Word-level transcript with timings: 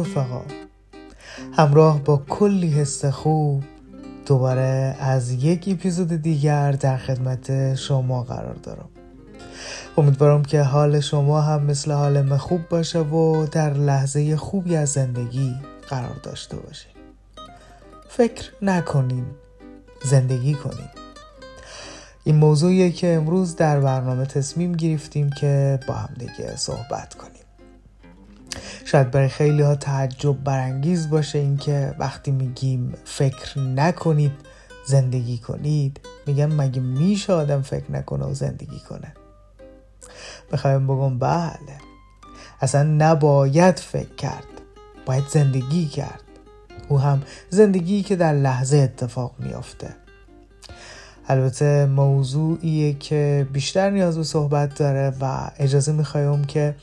رفقا. 0.00 0.42
همراه 1.52 2.04
با 2.04 2.22
کلی 2.28 2.70
حس 2.70 3.04
خوب 3.04 3.64
دوباره 4.26 4.96
از 5.00 5.32
یک 5.32 5.68
اپیزود 5.68 6.08
دیگر 6.08 6.72
در 6.72 6.96
خدمت 6.96 7.74
شما 7.74 8.22
قرار 8.22 8.54
دارم. 8.54 8.88
امیدوارم 9.96 10.42
که 10.42 10.62
حال 10.62 11.00
شما 11.00 11.40
هم 11.40 11.62
مثل 11.62 11.92
حال 11.92 12.22
من 12.22 12.36
خوب 12.36 12.68
باشه 12.68 12.98
و 12.98 13.46
در 13.46 13.74
لحظه 13.74 14.36
خوبی 14.36 14.76
از 14.76 14.88
زندگی 14.88 15.54
قرار 15.88 16.16
داشته 16.22 16.56
باشین. 16.56 16.92
فکر 18.08 18.50
نکنین 18.62 19.24
زندگی 20.04 20.54
کنین. 20.54 20.88
این 22.24 22.36
موضوعیه 22.36 22.90
که 22.90 23.14
امروز 23.14 23.56
در 23.56 23.80
برنامه 23.80 24.26
تصمیم 24.26 24.72
گرفتیم 24.72 25.30
که 25.30 25.80
با 25.88 25.94
هم 25.94 26.14
دیگه 26.18 26.56
صحبت 26.56 27.14
کنیم. 27.14 27.47
شاید 28.90 29.10
برای 29.10 29.28
خیلی 29.28 29.62
ها 29.62 29.74
تعجب 29.74 30.44
برانگیز 30.44 31.10
باشه 31.10 31.38
اینکه 31.38 31.94
وقتی 31.98 32.30
میگیم 32.30 32.94
فکر 33.04 33.58
نکنید 33.58 34.32
زندگی 34.86 35.38
کنید 35.38 36.00
میگم 36.26 36.52
مگه 36.52 36.80
میشه 36.80 37.32
آدم 37.32 37.62
فکر 37.62 37.92
نکنه 37.92 38.24
و 38.24 38.34
زندگی 38.34 38.80
کنه؟ 38.88 39.12
بخوایم 40.52 40.86
بگم 40.86 41.18
بله 41.18 41.78
اصلا 42.60 42.82
نباید 42.82 43.78
فکر 43.78 44.14
کرد 44.14 44.44
باید 45.06 45.24
زندگی 45.28 45.86
کرد. 45.86 46.22
او 46.88 47.00
هم 47.00 47.22
زندگی 47.50 48.02
که 48.02 48.16
در 48.16 48.32
لحظه 48.32 48.76
اتفاق 48.76 49.34
میافته. 49.38 49.94
البته 51.26 51.86
موضوعیه 51.86 52.94
که 52.94 53.46
بیشتر 53.52 53.90
نیاز 53.90 54.16
به 54.16 54.24
صحبت 54.24 54.74
داره 54.78 55.12
و 55.20 55.50
اجازه 55.58 55.92
می‌خوایم 55.92 56.44
که 56.44 56.74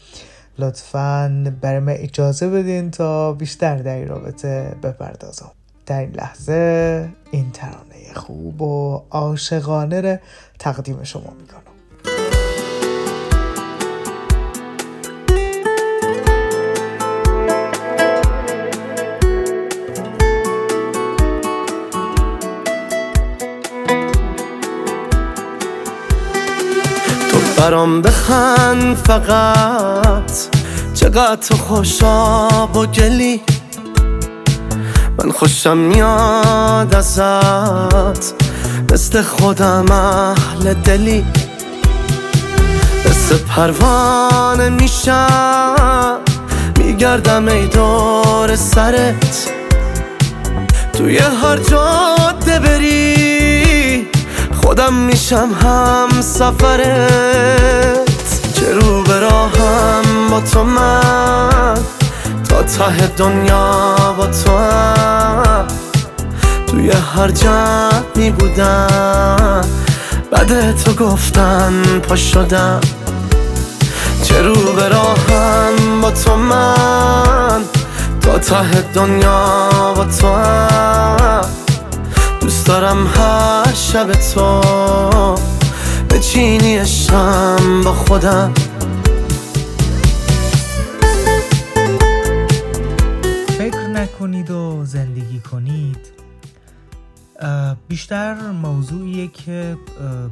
لطفا 0.59 1.53
برای 1.61 1.79
من 1.79 1.93
اجازه 1.97 2.49
بدین 2.49 2.91
تا 2.91 3.33
بیشتر 3.33 3.77
در 3.77 3.95
این 3.95 4.07
رابطه 4.07 4.75
بپردازم. 4.83 5.51
در 5.85 5.99
این 5.99 6.11
لحظه 6.11 7.09
این 7.31 7.51
ترانه 7.51 8.13
خوب 8.15 8.61
و 8.61 9.03
عاشقانه 9.11 10.21
تقدیم 10.59 11.03
شما 11.03 11.33
می‌کنم. 11.39 11.74
برام 27.65 28.01
بخند 28.01 28.97
فقط. 28.97 30.31
چقدر 30.93 31.35
تو 31.35 31.55
خوشا 31.55 32.47
و 32.67 32.85
گلی. 32.85 33.41
من 35.17 35.31
خوشم 35.31 35.77
میاد 35.77 36.95
ازت. 36.95 38.33
مثل 38.91 39.21
خودم 39.21 39.91
اهل 39.91 40.73
دلی. 40.73 41.25
مثل 43.05 43.37
پروانه 43.37 44.69
میشم. 44.69 46.19
میگردم 46.77 47.47
ای 47.47 47.67
دور 47.67 48.55
سرت. 48.55 49.49
توی 50.93 51.17
هر 51.17 51.57
جاده 51.57 52.59
بری. 52.59 53.34
خودم 54.75 54.93
میشم 54.93 55.49
هم 55.61 56.21
سفرت. 56.21 58.05
چه 58.53 58.73
رو 58.73 59.03
براهم 59.03 60.29
با 60.31 60.41
تو 60.41 60.63
من؟ 60.63 61.77
تا 62.49 62.63
ته 62.63 63.07
دنیا 63.07 63.85
با 64.17 64.27
تو 64.27 64.57
هم. 64.57 65.67
توی 66.67 66.91
هر 66.91 67.31
می 68.15 68.31
بودم. 68.31 69.61
بعد 70.31 70.83
تو 70.83 70.93
گفتن 70.93 71.99
پا 72.09 72.15
شدم. 72.15 72.81
چه 74.23 74.41
رو 74.41 74.55
براهم 74.55 76.01
با 76.01 76.11
تو 76.11 76.35
من؟ 76.35 77.61
تا 78.21 78.39
ته 78.39 78.81
دنیا 78.93 79.69
با 79.95 80.05
تو 80.05 80.27
هم. 80.27 81.64
دوست 82.45 82.67
دارم 82.67 83.07
هر 83.07 83.73
شب 83.73 84.11
تو 84.11 84.61
به 86.09 86.19
چینیشم 86.19 87.81
با 87.85 87.93
خودم. 87.93 88.53
فکر 93.57 93.87
نکنید 93.87 94.51
و 94.51 94.85
زندگی 94.85 95.39
کنید. 95.39 95.97
بیشتر 97.87 98.51
موضوعیه 98.51 99.27
که 99.27 99.77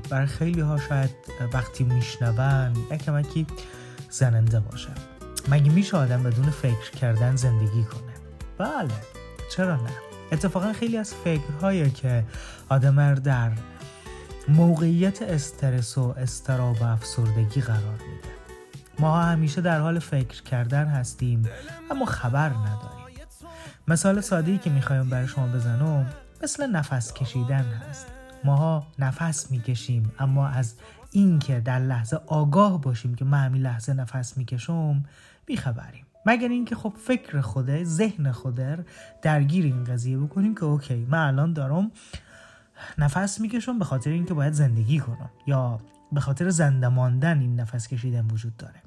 بر 0.09 0.25
خیلی 0.25 0.61
ها 0.61 0.77
شاید 0.89 1.09
وقتی 1.53 1.83
میشنون 1.83 2.73
یکمکی 2.91 3.47
زننده 4.09 4.59
باشه. 4.59 4.89
مگه 5.49 5.71
میشه 5.71 5.97
آدم 5.97 6.23
بدون 6.23 6.49
فکر 6.49 6.91
کردن 7.01 7.35
زندگی 7.35 7.83
کنه؟ 7.83 8.13
بله 8.57 8.93
چرا 9.55 9.75
نه؟ 9.75 10.02
اتفاقا 10.33 10.73
خیلی 10.73 10.97
از 10.97 11.13
فکرهایی 11.13 11.91
که 11.91 12.23
آدم 12.69 13.15
در 13.15 13.51
موقعیت 14.47 15.21
استرس 15.21 15.97
و 15.97 16.13
استراب 16.17 16.81
و 16.81 16.83
افسردگی 16.83 17.61
قرار 17.61 17.79
میده. 17.91 18.29
ما 18.99 19.21
همیشه 19.21 19.61
در 19.61 19.79
حال 19.79 19.99
فکر 19.99 20.43
کردن 20.43 20.85
هستیم 20.85 21.49
اما 21.91 22.05
خبر 22.05 22.49
نداریم. 22.49 23.03
مثال 23.87 24.21
ساده 24.21 24.57
که 24.57 24.69
می‌خوایم 24.69 25.09
برای 25.09 25.27
شما 25.27 25.47
بزنم 25.47 26.13
مثل 26.43 26.67
نفس 26.67 27.13
کشیدن 27.13 27.65
هست. 27.89 28.07
ماها 28.43 28.87
نفس 28.99 29.51
می‌کشیم 29.51 30.11
اما 30.19 30.47
از 30.47 30.75
اینکه 31.11 31.59
در 31.59 31.79
لحظه 31.79 32.19
آگاه 32.27 32.81
باشیم 32.81 33.15
که 33.15 33.25
من 33.25 33.45
همین 33.45 33.61
لحظه 33.61 33.93
نفس 33.93 34.37
می‌کشم 34.37 35.03
بیخبریم 35.45 36.05
مگر 36.25 36.47
اینکه 36.47 36.75
خب 36.75 36.93
فکر 36.97 37.41
خوده 37.41 37.83
ذهن 37.83 38.31
خوده 38.31 38.85
درگیر 39.21 39.65
این 39.65 39.83
قضیه 39.83 40.17
بکنیم 40.17 40.55
که 40.55 40.65
اوکی 40.65 41.05
من 41.09 41.27
الان 41.27 41.53
دارم 41.53 41.91
نفس 42.97 43.41
می‌کشم 43.41 43.79
به 43.79 43.85
خاطر 43.85 44.09
اینکه 44.09 44.33
باید 44.33 44.53
زندگی 44.53 44.99
کنم 44.99 45.29
یا 45.47 45.79
به 46.11 46.19
خاطر 46.19 46.49
زنده 46.49 46.87
ماندن 46.87 47.39
این 47.39 47.59
نفس 47.59 47.87
کشیدن 47.87 48.25
وجود 48.25 48.57
داره. 48.57 48.81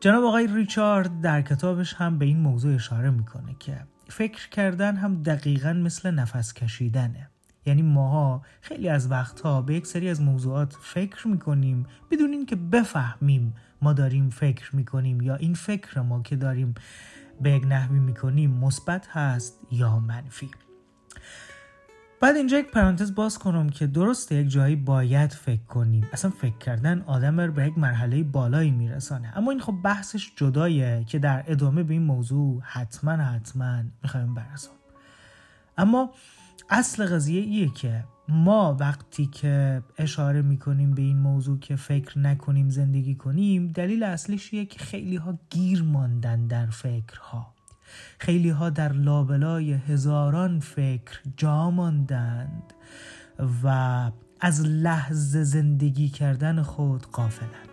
جناب 0.00 0.24
آقای 0.24 0.46
ریچارد 0.46 1.20
در 1.20 1.42
کتابش 1.42 1.94
هم 1.94 2.18
به 2.18 2.24
این 2.26 2.40
موضوع 2.40 2.74
اشاره 2.74 3.10
می‌کنه 3.10 3.56
که 3.58 3.80
فکر 4.08 4.48
کردن 4.48 4.96
هم 4.96 5.22
دقیقا 5.22 5.72
مثل 5.72 6.10
نفس 6.10 6.54
کشیدنه. 6.54 7.28
یعنی 7.66 7.82
ماها 7.82 8.42
خیلی 8.60 8.88
از 8.88 9.10
وقتها 9.10 9.62
به 9.62 9.74
یک 9.74 9.86
سری 9.86 10.08
از 10.08 10.20
موضوعات 10.20 10.76
فکر 10.80 11.28
می‌کنیم 11.28 11.86
بدون 12.10 12.32
اینکه 12.32 12.56
بفهمیم 12.56 13.54
ما 13.82 13.92
داریم 13.92 14.30
فکر 14.30 14.76
می‌کنیم 14.76 15.20
یا 15.20 15.34
این 15.34 15.54
فکر 15.54 16.00
ما 16.00 16.22
که 16.22 16.36
داریم 16.36 16.74
به 17.40 17.50
یک 17.50 17.64
نحوی 17.68 17.98
می‌کنیم 17.98 18.50
مثبت 18.50 19.08
هست 19.08 19.60
یا 19.70 19.98
منفی. 19.98 20.50
بعد 22.20 22.36
اینجا 22.36 22.58
یک 22.58 22.70
پرانتز 22.70 23.14
باز 23.14 23.38
کنم 23.38 23.68
که 23.68 23.86
درسته 23.86 24.34
یک 24.34 24.48
جایی 24.48 24.76
باید 24.76 25.32
فکر 25.32 25.62
کنیم. 25.62 26.08
اصلا 26.12 26.30
فکر 26.30 26.58
کردن 26.58 27.02
آدم 27.06 27.40
رو 27.40 27.52
به 27.52 27.66
یک 27.66 27.78
مرحله 27.78 28.22
بالایی 28.22 28.70
میرسانه. 28.70 29.32
اما 29.36 29.50
این 29.50 29.60
خب 29.60 29.74
بحثش 29.84 30.32
جدایه 30.36 31.04
که 31.06 31.18
در 31.18 31.44
ادامه 31.46 31.82
به 31.82 31.92
این 31.92 32.02
موضوع 32.02 32.62
حتما 32.64 33.12
حتما 33.12 33.82
می‌خوایم 34.02 34.34
برسم 34.34 34.70
اما 35.78 36.10
اصل 36.70 37.06
قضیه 37.06 37.40
ایه 37.40 37.68
که 37.68 38.04
ما 38.28 38.76
وقتی 38.80 39.26
که 39.26 39.82
اشاره 39.98 40.42
می‌کنیم 40.42 40.94
به 40.94 41.02
این 41.02 41.18
موضوع 41.18 41.58
که 41.58 41.76
فکر 41.76 42.18
نکنیم 42.18 42.70
زندگی 42.70 43.14
کنیم 43.14 43.68
دلیل 43.68 44.02
اصلیش 44.02 44.50
که 44.50 44.78
خیلی 44.78 45.16
ها 45.16 45.38
گیر 45.50 45.82
ماندن 45.82 46.46
در 46.46 46.66
فکرها. 46.66 47.54
خیلی 48.18 48.48
ها 48.48 48.70
در 48.70 48.92
لابلای 48.92 49.72
هزاران 49.72 50.60
فکر 50.60 51.20
جا 51.36 51.70
ماندند 51.70 52.72
و 53.64 53.68
از 54.40 54.66
لحظه 54.66 55.44
زندگی 55.44 56.08
کردن 56.08 56.62
خود 56.62 57.06
قافلند 57.06 57.68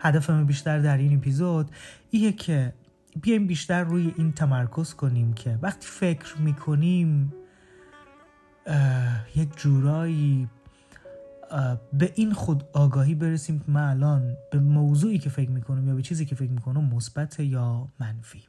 هدفم 0.00 0.46
بیشتر 0.46 0.78
در 0.78 0.96
این 0.96 1.16
اپیزود 1.16 1.70
ایه 2.10 2.32
که 2.32 2.72
بیایم 3.22 3.46
بیشتر 3.46 3.84
روی 3.84 4.14
این 4.16 4.32
تمرکز 4.32 4.94
کنیم 4.94 5.32
که 5.32 5.58
وقتی 5.62 5.86
فکر 5.86 6.38
می‌کنیم 6.38 7.32
یک 9.34 9.56
جورایی 9.56 10.48
به 11.92 12.12
این 12.14 12.32
خود 12.32 12.64
آگاهی 12.72 13.14
برسیم 13.14 13.58
که 13.58 13.70
من 13.70 13.90
الان 13.90 14.36
به 14.52 14.58
موضوعی 14.58 15.18
که 15.18 15.30
فکر 15.30 15.50
می‌کنم 15.50 15.88
یا 15.88 15.94
به 15.94 16.02
چیزی 16.02 16.26
که 16.26 16.34
فکر 16.34 16.50
می‌کنم 16.50 16.84
مثبت 16.84 17.40
یا 17.40 17.88
منفی. 18.00 18.42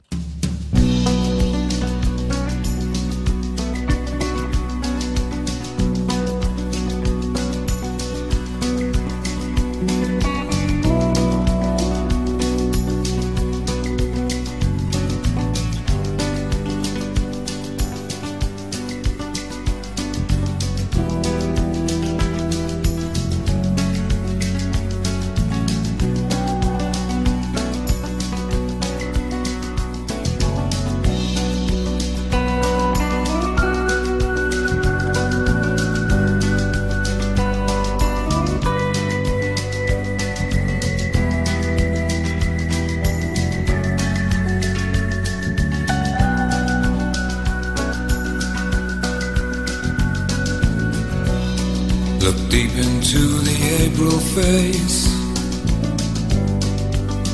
April 54.67 54.73
face. 54.73 55.07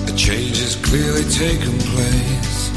A 0.08 0.16
change 0.16 0.58
has 0.60 0.76
clearly 0.76 1.24
taken 1.30 1.78
place. 1.92 2.72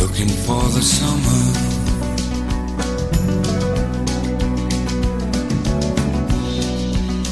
Looking 0.00 0.28
for 0.44 0.62
the 0.76 0.82
summer. 0.82 1.42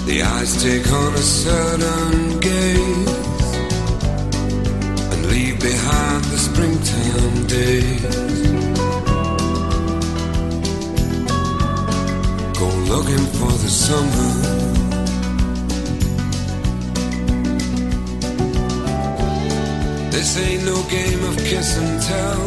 The 0.07 0.23
eyes 0.23 0.63
take 0.63 0.91
on 0.91 1.15
a 1.15 1.19
certain 1.19 2.41
gaze 2.41 3.55
and 5.13 5.27
leave 5.27 5.61
behind 5.61 6.25
the 6.25 6.39
springtime 6.39 7.47
days. 7.47 8.78
Go 12.60 12.68
looking 12.94 13.26
for 13.38 13.52
the 13.64 13.72
summer. 13.86 14.32
This 20.12 20.38
ain't 20.46 20.64
no 20.72 20.78
game 20.98 21.22
of 21.30 21.36
kiss 21.50 21.70
and 21.82 22.02
tell. 22.10 22.46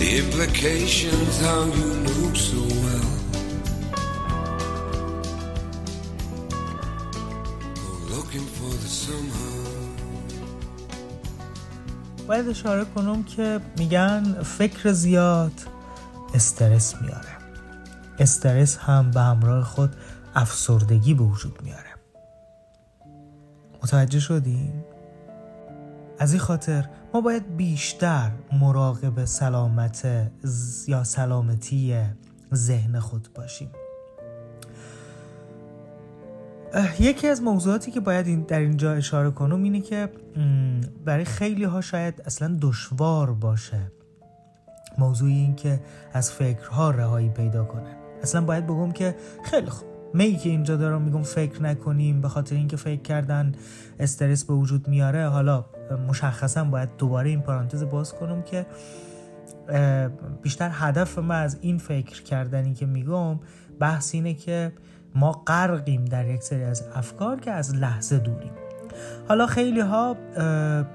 The 0.00 0.08
implications, 0.22 1.40
how 1.40 1.64
you 1.78 1.88
know 2.04 2.24
so 2.48 2.60
well. 2.82 3.12
Go 7.82 7.92
looking 8.14 8.46
for 8.56 8.72
the 8.82 8.90
summer. 9.02 9.54
باید 12.26 12.48
اشاره 12.48 12.84
کنم 12.84 13.22
که 13.22 13.60
میگن 13.78 14.42
فکر 14.42 14.92
زیاد 14.92 15.52
استرس 16.34 16.94
میاره 17.02 17.37
استرس 18.19 18.77
هم 18.77 19.11
به 19.11 19.21
همراه 19.21 19.63
خود 19.63 19.95
افسردگی 20.35 21.13
به 21.13 21.23
وجود 21.23 21.59
میاره. 21.63 21.89
متوجه 23.83 24.19
شدیم؟ 24.19 24.83
از 26.19 26.31
این 26.33 26.41
خاطر 26.41 26.89
ما 27.13 27.21
باید 27.21 27.57
بیشتر 27.57 28.31
مراقب 28.59 29.25
سلامت 29.25 30.07
یا 30.87 31.03
سلامتی 31.03 31.97
ذهن 32.53 32.99
خود 32.99 33.29
باشیم. 33.35 33.69
یکی 36.99 37.27
از 37.27 37.41
موضوعاتی 37.41 37.91
که 37.91 37.99
باید 37.99 38.27
این 38.27 38.41
در 38.41 38.59
اینجا 38.59 38.93
اشاره 38.93 39.31
کنم 39.31 39.63
اینه 39.63 39.81
که 39.81 40.09
برای 41.05 41.25
خیلی 41.25 41.63
ها 41.63 41.81
شاید 41.81 42.21
اصلا 42.25 42.57
دشوار 42.61 43.33
باشه. 43.33 43.91
موضوع 44.97 45.29
این 45.29 45.55
که 45.55 45.81
از 46.13 46.31
فکرها 46.31 46.91
رهایی 46.91 47.29
پیدا 47.29 47.65
کنن. 47.65 47.98
اصلا 48.23 48.41
باید 48.41 48.65
بگم 48.65 48.91
که 48.91 49.15
خیلی 49.43 49.69
خوب. 49.69 49.89
می 50.13 50.35
که 50.35 50.49
اینجا 50.49 50.75
دارم 50.75 51.01
میگم 51.01 51.23
فکر 51.23 51.61
نکنیم 51.61 52.21
به 52.21 52.27
خاطر 52.27 52.55
اینکه 52.55 52.77
فکر 52.77 53.01
کردن 53.01 53.51
استرس 53.99 54.43
به 54.43 54.53
وجود 54.53 54.87
میاره 54.87 55.27
حالا 55.27 55.65
مشخصا 56.07 56.63
باید 56.63 56.89
دوباره 56.97 57.29
این 57.29 57.41
پرانتز 57.41 57.83
باز 57.83 58.13
کنم 58.13 58.41
که 58.41 58.65
بیشتر 60.41 60.69
هدف 60.73 61.19
من 61.19 61.41
از 61.41 61.57
این 61.61 61.77
فکر 61.77 62.23
کردنی 62.23 62.73
که 62.73 62.85
میگم 62.85 63.39
بحث 63.79 64.15
اینه 64.15 64.33
که 64.33 64.71
ما 65.15 65.31
غرقیم 65.31 66.05
در 66.05 66.27
یک 66.27 66.43
سری 66.43 66.63
از 66.63 66.83
افکار 66.95 67.39
که 67.39 67.51
از 67.51 67.75
لحظه 67.75 68.17
دوریم. 68.17 68.51
حالا 69.27 69.47
خیلی 69.47 69.79
ها 69.79 70.13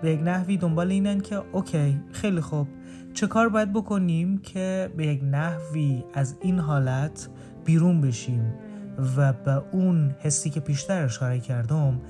به 0.02 0.16
نحوی 0.24 0.56
دنبال 0.56 0.90
اینن 0.90 1.20
که 1.20 1.42
اوکی 1.52 2.00
خیلی 2.12 2.40
خوب. 2.40 2.68
چه 3.14 3.26
کار 3.26 3.48
باید 3.48 3.72
بکنیم 3.72 4.38
که 4.38 4.92
به 4.96 5.06
یک 5.06 5.20
نحوی 5.24 6.04
از 6.14 6.36
این 6.40 6.58
حالت 6.58 7.28
بیرون 7.64 8.00
بشیم 8.00 8.54
و 9.16 9.32
به 9.32 9.62
اون 9.72 10.14
حسی 10.18 10.50
که 10.50 10.60
پیشتر 10.60 11.04
اشاره 11.04 11.40
کردم 11.40 12.00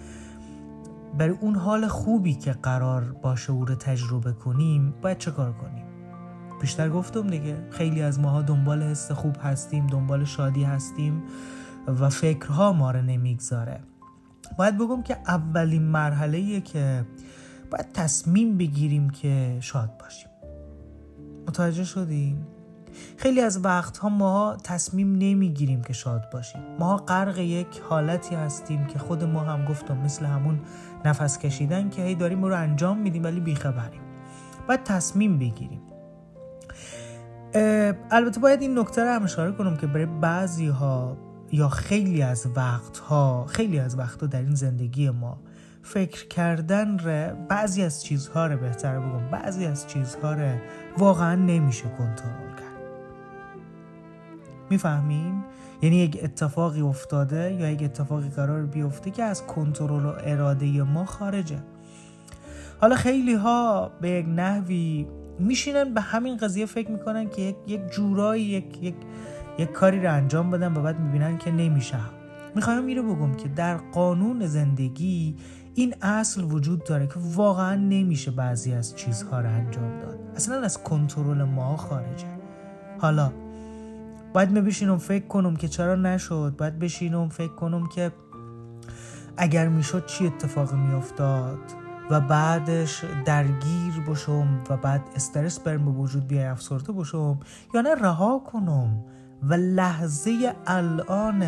برای 1.19 1.37
اون 1.41 1.55
حال 1.55 1.87
خوبی 1.87 2.35
که 2.35 2.53
قرار 2.53 3.05
باشه 3.23 3.53
او 3.53 3.65
رو 3.65 3.75
تجربه 3.75 4.33
کنیم 4.33 4.95
باید 5.03 5.19
چه 5.19 5.31
کار 5.31 5.53
کنیم؟ 5.53 5.85
بیشتر 6.61 6.89
گفتم 6.91 7.27
دیگه 7.27 7.57
خیلی 7.71 8.03
از 8.03 8.21
ماها 8.21 8.43
دنبال 8.43 8.83
حس 8.83 9.11
خوب 9.11 9.37
هستیم 9.43 9.87
دنبال 9.87 10.25
شادی 10.25 10.65
هستیم 10.65 11.23
و 11.87 12.09
فکرها 12.09 12.73
ما 12.73 12.91
رو 12.91 13.03
نمی‌گذاره. 13.03 13.81
باید 14.59 14.79
بگم 14.79 15.03
که 15.03 15.17
اولین 15.27 15.83
مرحله 15.83 16.61
که 16.61 17.05
باید 17.71 17.93
تصمیم 17.93 18.59
بگیریم 18.59 19.11
که 19.11 19.57
شاد 19.61 19.91
باشیم. 20.01 20.34
متوجه 21.49 21.85
شدیم 21.85 22.47
خیلی 23.17 23.41
از 23.41 23.65
وقتها 23.65 24.09
ما 24.09 24.57
تصمیم 24.65 25.13
نمی‌گیریم 25.13 25.83
که 25.83 25.93
شاد 25.93 26.31
باشیم. 26.33 26.61
ما 26.79 26.97
غرق 26.97 27.39
یک 27.39 27.81
حالتی 27.89 28.35
هستیم 28.35 28.87
که 28.87 28.99
خود 28.99 29.25
ما 29.25 29.41
هم 29.41 29.65
گفتم 29.65 29.97
مثل 29.97 30.25
همون 30.25 30.61
نفس 31.05 31.39
کشیدن 31.39 31.91
که 31.91 32.03
هی 32.03 32.15
داریم 32.15 32.45
رو 32.45 32.57
انجام 32.57 32.99
میدیم 32.99 33.25
ولی 33.25 33.41
بیخبریم. 33.41 34.01
باید 34.69 34.85
تصمیم 34.85 35.39
بگیریم. 35.39 35.81
البته 38.11 38.41
باید 38.41 38.63
این 38.63 38.79
نکته 38.79 39.05
رو 39.05 39.11
هم 39.11 39.23
اشاره 39.23 39.53
کنم 39.53 39.77
که 39.77 39.87
برای 39.87 40.07
بعضی 40.07 40.67
ها 40.67 41.17
یا 41.53 41.69
خیلی 41.69 42.23
از 42.23 42.47
وقتها 42.57 43.47
خیلی 43.47 43.79
از 43.79 43.99
وقتها 43.99 44.27
در 44.27 44.43
این 44.43 44.55
زندگی 44.55 45.11
ما 45.11 45.39
فکر 45.85 46.29
کردن 46.29 46.99
ره 46.99 47.37
بعضی 47.49 47.83
از 47.83 48.05
چیزها 48.05 48.47
رو 48.47 48.57
بهتر 48.57 48.99
بگم. 48.99 49.31
بعضی 49.31 49.67
از 49.67 49.87
چیزها 49.87 50.33
رو 50.33 50.53
واقعا 50.99 51.35
نمیشه 51.35 51.85
کنترل 51.99 52.51
کرد. 52.57 52.85
می‌فهمیم 54.71 55.45
یعنی 55.83 55.97
یک 55.97 56.21
اتفاقی 56.23 56.81
افتاده 56.81 57.53
یا 57.53 57.71
یک 57.71 57.83
اتفاقی 57.83 58.29
قرار 58.29 58.67
بیفته 58.67 59.11
که 59.11 59.23
از 59.23 59.47
کنترل 59.47 60.05
و 60.05 60.13
اراده 60.21 60.83
ما 60.83 61.05
خارجه. 61.05 61.59
حالا 62.81 62.97
خیلی 62.97 63.35
ها 63.35 63.91
به 64.01 64.11
یک 64.11 64.27
نحوی 64.29 65.07
میشینن 65.39 65.95
به 65.95 66.01
همین 66.01 66.37
قضیه 66.37 66.67
فکر 66.67 66.91
می‌کنن 66.91 67.29
که 67.29 67.43
یک, 67.43 67.57
یک 67.67 67.81
جورایی 67.91 68.45
یک, 68.45 68.83
یک, 68.83 68.95
یک 69.59 69.73
کاری 69.73 70.01
رو 70.01 70.13
انجام 70.13 70.51
بدن 70.51 70.77
و 70.77 70.83
بعد 70.83 71.01
می‌بینن 71.01 71.39
که 71.39 71.51
نمیشه. 71.51 71.99
می‌خوایم 72.55 72.85
میره 72.85 73.03
بگم 73.03 73.35
که 73.35 73.49
در 73.49 73.77
قانون 73.77 74.47
زندگی 74.47 75.37
این 75.75 75.95
اصل 76.03 76.45
وجود 76.45 76.85
داره 76.85 77.07
که 77.07 77.15
واقعا 77.17 77.75
نمیشه 77.75 78.31
بعضی 78.31 78.73
از 78.73 78.97
چیزها 78.97 79.41
رو 79.41 79.49
انجام 79.49 79.99
داد. 80.01 80.19
اصلا 80.37 80.61
از 80.61 80.83
کنترل 80.83 81.43
ما 81.43 81.77
خارجه. 81.77 82.27
حالا 82.99 83.33
باید 84.33 84.55
بشینم 84.55 84.99
فکر 84.99 85.27
کنم 85.27 85.57
که 85.57 85.69
چرا 85.69 85.95
نشد. 85.95 86.55
باید 86.59 86.79
بشینم 86.79 87.29
فکر 87.29 87.55
کنم 87.55 87.87
که 87.87 88.13
اگر 89.37 89.69
می‌شد 89.69 90.07
چی 90.07 90.27
اتفاقی 90.27 90.77
میافتاد 90.77 91.59
و 92.11 92.21
بعدش 92.21 93.05
درگیر 93.25 94.01
باشم 94.07 94.59
و 94.71 94.77
بعد 94.77 95.03
استرس 95.17 95.61
برم 95.61 95.85
به 95.85 95.91
وجود 95.91 96.29
بیای 96.29 96.45
افسرده 96.45 96.93
باشم 96.93 97.41
یا 97.75 97.81
نه 97.81 97.95
رها 97.95 98.39
کنم 98.39 99.05
و 99.43 99.55
لحظه 99.55 100.55
الان 100.67 101.45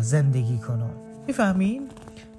زندگی 0.00 0.58
کنم. 0.58 0.90
می‌فهمین؟ 1.26 1.88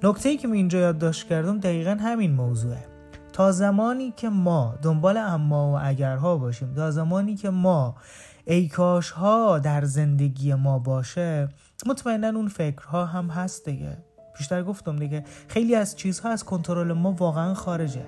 نکته 0.02 0.28
ای 0.28 0.36
که 0.36 0.48
من 0.48 0.54
اینجا 0.54 0.78
یادداشت 0.78 1.28
کردم 1.28 1.58
دقیقا 1.58 1.96
همین 2.00 2.32
موضوعه. 2.32 2.84
تا 3.32 3.52
زمانی 3.52 4.12
که 4.16 4.28
ما 4.28 4.74
دنبال 4.82 5.16
اما 5.16 5.72
و 5.72 5.78
اگرها 5.82 6.36
باشیم 6.36 6.74
تا 6.74 6.90
زمانی 6.90 7.36
که 7.36 7.50
ما 7.50 7.96
ایکاش 8.44 9.10
ها 9.10 9.58
در 9.58 9.84
زندگی 9.84 10.54
ما 10.54 10.78
باشه 10.78 11.48
مطمئنا 11.86 12.28
اون 12.28 12.48
فکرها 12.48 13.06
هم 13.06 13.28
هست 13.28 13.64
دیگه. 13.64 13.96
بیشتر 14.38 14.62
گفتم 14.62 14.96
دیگه 14.96 15.24
خیلی 15.48 15.74
از 15.74 15.96
چیزها 15.96 16.30
از 16.30 16.44
کنترل 16.44 16.92
ما 16.92 17.12
واقعا 17.12 17.54
خارجه. 17.54 18.06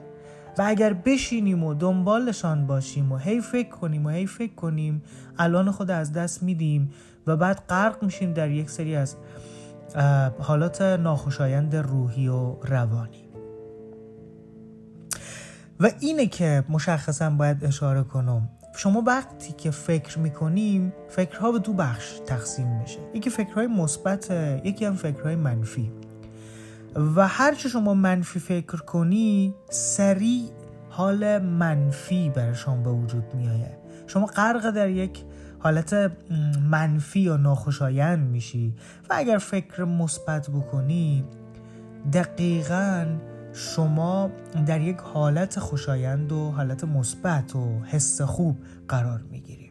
و 0.59 0.63
اگر 0.67 0.93
بشینیم 0.93 1.65
و 1.65 1.75
دنبالشان 1.75 2.67
باشیم 2.67 3.13
و 3.13 3.17
هی 3.17 3.41
فکر 3.41 3.69
کنیم 3.69 4.07
و 4.07 4.09
هی 4.09 4.27
فکر 4.27 4.55
کنیم 4.55 5.03
الان 5.39 5.71
خود 5.71 5.91
از 5.91 6.13
دست 6.13 6.43
میدیم 6.43 6.93
و 7.27 7.37
بعد 7.37 7.63
غرق 7.69 8.05
میشیم 8.05 8.33
در 8.33 8.51
یک 8.51 8.71
سری 8.71 8.97
از 8.97 9.17
حالات 10.39 10.83
ناخوشایند 10.83 11.77
روحی 11.77 12.29
و 12.29 12.55
روانی. 12.63 13.29
و 15.81 15.91
اینه 16.01 16.27
که 16.27 16.65
مشخصا 16.69 17.31
باید 17.31 17.65
اشاره 17.65 18.03
کنم. 18.03 18.49
شما 18.77 19.03
وقتی 19.07 19.53
که 19.53 19.71
فکر 19.71 20.19
می‌کنیم 20.19 20.93
فکرها 21.09 21.53
به 21.53 21.59
دو 21.59 21.73
بخش 21.73 22.21
تقسیم 22.27 22.67
میشه. 22.67 22.99
یکی 23.15 23.31
فکرهای 23.31 23.67
مثبت 23.67 24.31
یکی 24.65 24.85
هم 24.85 24.95
فکرهای 24.95 25.37
منفی. 25.37 25.93
و 27.17 27.29
هر 27.29 27.55
چه 27.55 27.69
شما 27.69 27.95
منفی 27.95 28.41
فکر 28.41 28.77
کنی 28.77 29.55
سریع 29.71 30.45
حال 30.89 31.39
منفی 31.39 32.31
برشان 32.31 32.83
به 32.83 32.91
وجود 32.91 33.35
میایه 33.35 33.79
شما 34.07 34.27
غرق 34.27 34.71
در 34.71 34.89
یک 34.89 35.25
حالت 35.63 36.13
منفی 36.71 37.21
یا 37.21 37.37
ناخوشایند 37.37 38.31
میشی. 38.31 38.75
و 39.11 39.15
اگر 39.17 39.39
فکر 39.39 39.85
مثبت 39.85 40.51
بکنی 40.51 41.25
دقیقا 42.13 43.07
شما 43.53 44.31
در 44.67 44.81
یک 44.81 44.97
حالت 44.97 45.59
خوشایند 45.59 46.33
و 46.33 46.51
حالت 46.51 46.85
مثبت 46.85 47.57
و 47.57 47.81
حس 47.85 48.21
خوب 48.21 48.57
قرار 48.89 49.21
می‌گیری. 49.31 49.71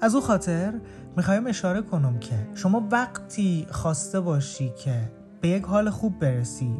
از 0.00 0.14
او 0.14 0.20
خاطر 0.20 0.72
می‌خوایم 1.16 1.46
اشاره 1.46 1.82
کنم 1.82 2.18
که 2.18 2.48
شما 2.54 2.88
وقتی 2.92 3.66
خواسته 3.70 4.20
باشی 4.20 4.72
که 4.84 5.10
به 5.40 5.48
یک 5.48 5.64
حال 5.64 5.90
خوب 5.90 6.18
برسی 6.18 6.76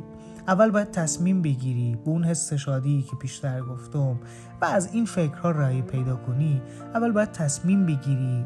اول 0.48 0.70
باید 0.70 0.90
تصمیم 0.90 1.42
بگیری 1.42 1.96
به 2.04 2.10
اون 2.10 2.24
حس 2.24 2.52
شادی 2.52 3.02
که 3.02 3.16
پیشتر 3.16 3.62
گفتم 3.62 4.18
و 4.60 4.64
از 4.64 4.94
این 4.94 5.04
فکرها 5.04 5.50
رای 5.50 5.82
پیدا 5.82 6.16
کنی 6.16 6.62
اول 6.94 7.12
باید 7.12 7.32
تصمیم 7.32 7.86
بگیری. 7.86 8.44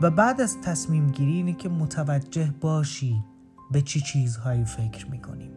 و 0.00 0.10
بعد 0.10 0.40
از 0.40 0.60
تصمیم 0.60 1.10
گیری 1.10 1.32
اینه 1.32 1.52
که 1.52 1.68
متوجه 1.68 2.54
باشی 2.60 3.24
به 3.70 3.82
چی 3.82 4.00
چیزهایی 4.00 4.64
فکر 4.64 5.06
می‌کنیم. 5.06 5.50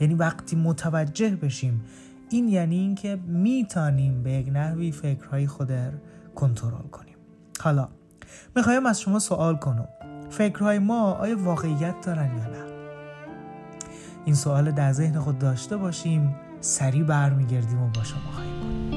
یعنی 0.00 0.14
وقتی 0.14 0.56
متوجه 0.56 1.36
بشیم 1.36 1.84
این 2.30 2.48
یعنی 2.48 2.76
اینکه 2.76 3.16
میتانیم 3.26 4.22
به 4.22 4.32
یک 4.32 4.48
نحوی 4.52 4.92
فکرهای 4.92 5.46
خودر 5.46 5.92
کنترل 6.34 6.88
کنیم. 6.88 7.16
حالا 7.60 7.88
می‌خوایم 8.56 8.86
از 8.86 9.00
شما 9.00 9.18
سوال 9.18 9.56
کنم. 9.56 9.88
فکرهای 10.30 10.78
ما 10.78 11.12
آیا 11.12 11.38
واقعیت 11.38 12.00
دارن 12.00 12.26
یا 12.26 12.46
نه؟ 12.46 12.75
این 14.26 14.34
سوال 14.34 14.70
در 14.70 14.92
ذهن 14.92 15.18
خود 15.18 15.38
داشته 15.38 15.76
باشیم 15.76 16.34
سریع 16.60 17.02
برمیگردیم 17.02 17.82
و 17.82 17.88
با 17.90 18.02
شما 18.04 18.30
خواهیم 18.32 18.95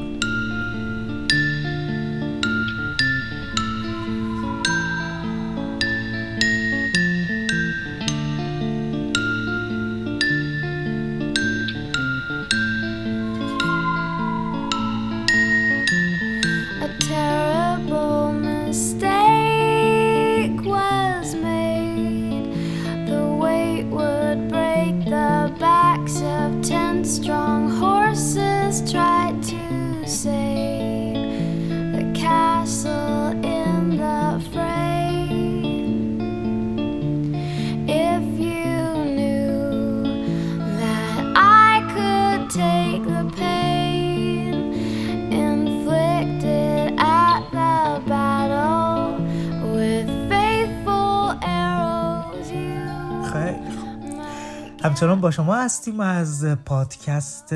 همچنان 55.00 55.22
با 55.22 55.32
شما 55.32 55.56
هستیم 55.56 56.00
از 56.00 56.46
پادکست 56.46 57.53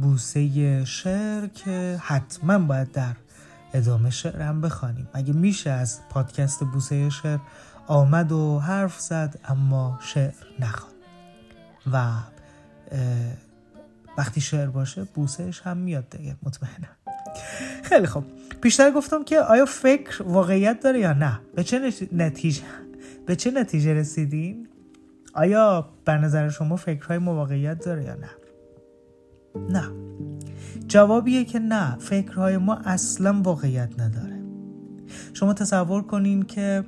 بوسه 0.00 0.84
شعر 0.84 1.46
که 1.46 2.00
حتما 2.02 2.58
باید 2.58 2.92
در 2.92 3.16
ادامه 3.74 4.10
شعرم 4.10 4.60
بخوانیم. 4.60 5.08
اگه 5.12 5.32
میشه 5.32 5.70
از 5.70 6.00
پادکست 6.10 6.64
بوسه 6.64 7.10
شعر 7.10 7.38
آمد 7.86 8.32
و 8.32 8.58
حرف 8.58 9.00
زد 9.00 9.38
اما 9.44 9.98
شعر 10.02 10.32
نخوان؟ 10.60 10.92
و 11.92 12.10
وقتی 14.18 14.40
شعر 14.40 14.66
باشه 14.66 15.04
بوسهش 15.04 15.60
هم 15.60 15.76
میاد 15.76 16.10
دیگه. 16.10 16.36
مطمئنم. 16.42 16.96
خیلی 17.82 18.06
خوب. 18.06 18.24
پیشتر 18.60 18.90
گفتم 18.90 19.24
که 19.24 19.40
آیا 19.40 19.64
فکر 19.64 20.22
واقعیت 20.22 20.80
داره 20.80 21.00
یا 21.00 21.12
نه؟ 21.12 21.40
به 21.54 21.64
چه 21.64 21.92
نتیجه 22.12 22.62
به 23.26 23.36
چه 23.36 23.50
نتیجه 23.50 23.94
رسیدین 23.94 24.68
آیا 25.34 25.88
بر 26.04 26.18
نظر 26.18 26.48
شما 26.48 26.76
فکرهای 26.76 27.18
مواقعیت 27.18 27.84
داره 27.84 28.04
یا 28.04 28.14
نه؟ 28.14 28.30
نه. 29.70 29.82
جوابیه 30.88 31.44
که 31.44 31.58
نه. 31.58 31.96
فکرهای 31.98 32.56
ما 32.56 32.74
اصلا 32.74 33.40
واقعیت 33.44 34.00
نداره. 34.00 34.42
شما 35.32 35.54
تصور 35.54 36.02
کنین 36.02 36.42
که 36.42 36.84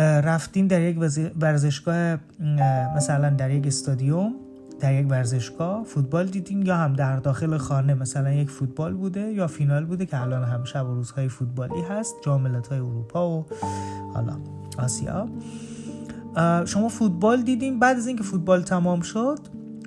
رفتین 0.00 0.66
در 0.66 0.80
یک 0.80 0.98
ورزشگاه 1.40 2.18
مثلا 2.96 3.30
در 3.30 3.50
یک 3.50 3.66
استادیوم 3.66 4.34
در 4.80 4.94
یک 4.94 5.10
ورزشگاه 5.10 5.84
فوتبال 5.84 6.26
دیدین 6.26 6.66
یا 6.66 6.76
هم 6.76 6.92
در 6.92 7.16
داخل 7.16 7.56
خانه 7.56 7.94
مثلا 7.94 8.32
یک 8.32 8.50
فوتبال 8.50 8.94
بوده 8.94 9.20
یا 9.20 9.46
فینال 9.46 9.84
بوده 9.84 10.06
که 10.06 10.20
الان 10.20 10.44
هم 10.44 10.64
شب 10.64 10.86
و 10.86 10.94
روزهای 10.94 11.28
فوتبالی 11.28 11.80
هست 11.90 12.14
جاملت 12.24 12.66
های 12.66 12.78
اروپا 12.78 13.30
و 13.30 13.46
حالا 14.14 14.36
آسیا. 14.78 15.28
شما 16.66 16.88
فوتبال 16.88 17.42
دیدین 17.42 17.78
بعد 17.78 17.96
از 17.96 18.06
اینکه 18.06 18.22
فوتبال 18.22 18.62
تمام 18.62 19.00
شد 19.00 19.38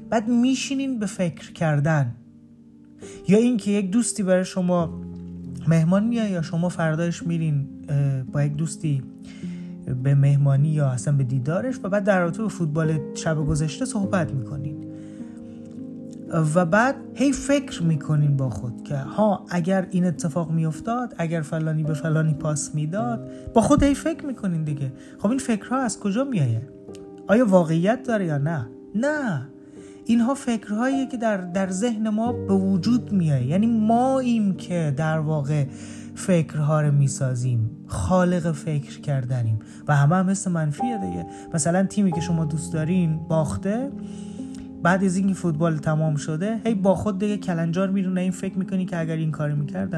بعد 0.10 0.28
میشینین 0.28 1.00
به 1.00 1.06
فکر 1.06 1.54
کردن. 1.54 2.16
یا 3.28 3.38
اینکه 3.38 3.72
یک 3.72 3.92
دوستی 3.92 4.24
برای 4.24 4.46
شما 4.46 5.02
مهمان 5.68 6.08
میاد 6.08 6.30
یا 6.30 6.42
شما 6.42 6.70
فرداش 6.70 7.24
میرین 7.24 7.68
با 8.32 8.44
یک 8.44 8.56
دوستی 8.56 9.04
به 10.04 10.16
مهمانی 10.16 10.70
یا 10.70 10.88
اصلا 10.88 11.18
به 11.18 11.24
دیدارش 11.24 11.80
و 11.84 11.90
بعد 11.90 12.04
در 12.04 12.20
رابطه 12.22 12.44
به 12.44 12.50
فوتبال 12.50 13.00
شب 13.16 13.38
گذشته 13.38 13.86
صحبت 13.86 14.34
می‌کنین. 14.34 14.89
و 16.56 16.66
بعد 16.66 16.96
هی 17.16 17.32
فکر 17.32 17.84
می‌کنین 17.84 18.38
با 18.38 18.50
خود 18.50 18.84
که 18.84 18.98
ها 18.98 19.46
اگر 19.50 19.88
این 19.92 20.06
اتفاق 20.06 20.52
میافتاد 20.52 21.16
اگر 21.18 21.42
فلانی 21.42 21.84
به 21.84 21.94
فلانی 21.94 22.34
پاس 22.34 22.76
می‌داد 22.76 23.30
با 23.54 23.62
خود 23.62 23.84
هی 23.84 23.96
فکر 23.96 24.26
می‌کنین 24.26 24.64
دیگه. 24.64 24.92
خب 25.20 25.30
این 25.30 25.40
فکرها 25.40 25.78
از 25.78 26.00
کجا 26.00 26.24
میایه 26.24 26.62
آیا 27.28 27.46
واقعیت 27.46 28.04
داره 28.04 28.26
یا 28.26 28.38
نه؟ 28.38 28.70
نه. 28.96 29.48
اینها 30.06 30.34
فکرهایی 30.34 31.08
که 31.08 31.18
در, 31.18 31.38
در 31.38 31.70
ذهن 31.70 32.10
ما 32.10 32.34
به 32.34 32.54
وجود 32.54 33.12
میایه 33.12 33.48
یعنی 33.48 33.68
ما 33.68 34.20
ایم 34.20 34.54
که 34.54 34.94
در 34.98 35.20
واقع 35.20 35.66
فکرها 36.16 36.82
رو 36.82 36.92
می‌سازیم. 36.92 37.70
خالق 37.88 38.52
فکر 38.52 39.02
کردنیم. 39.02 39.60
و 39.88 39.96
همه 39.96 40.16
هم 40.16 40.26
مثل 40.26 40.52
منفیه 40.52 40.98
دیگه. 40.98 41.26
مثلا 41.54 41.84
تیمی 41.84 42.12
که 42.12 42.22
شما 42.22 42.46
دوست 42.46 42.74
دارین 42.74 43.20
باخته 43.28 43.92
بعد 44.84 45.04
از 45.04 45.18
اینکه 45.18 45.34
فوتبال 45.34 45.78
تمام 45.78 46.16
شده 46.16 46.62
هی 46.66 46.76
با 46.76 46.96
خود 46.96 47.20
دیگه 47.20 47.38
کلنجار 47.38 47.90
میرونه. 47.90 48.22
این 48.22 48.32
فکر 48.32 48.58
می‌کنی 48.58 48.86
که 48.86 49.00
اگر 49.00 49.16
این 49.16 49.32
کاری 49.32 49.54
می‌کرد 49.54 49.96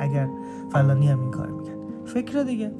اگر 0.00 0.28
فلانی 0.72 1.08
هم 1.08 1.20
این 1.20 1.30
کار 1.30 1.46
می‌کرد. 1.46 1.76
فکر 2.04 2.42
دیگه. 2.42 2.72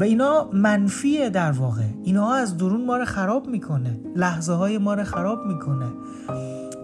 و 0.00 0.04
اینا 0.04 0.50
منفیه 0.52 1.30
در 1.30 1.52
واقع. 1.52 1.82
اینا 2.02 2.32
از 2.32 2.56
درون 2.56 2.84
ما 2.84 2.96
رو 2.96 3.04
خراب 3.04 3.48
می‌کنه. 3.48 4.00
لحظه 4.16 4.52
های 4.52 4.78
ما 4.78 4.94
رو 4.94 5.04
خراب 5.04 5.46
می‌کنه. 5.46 5.86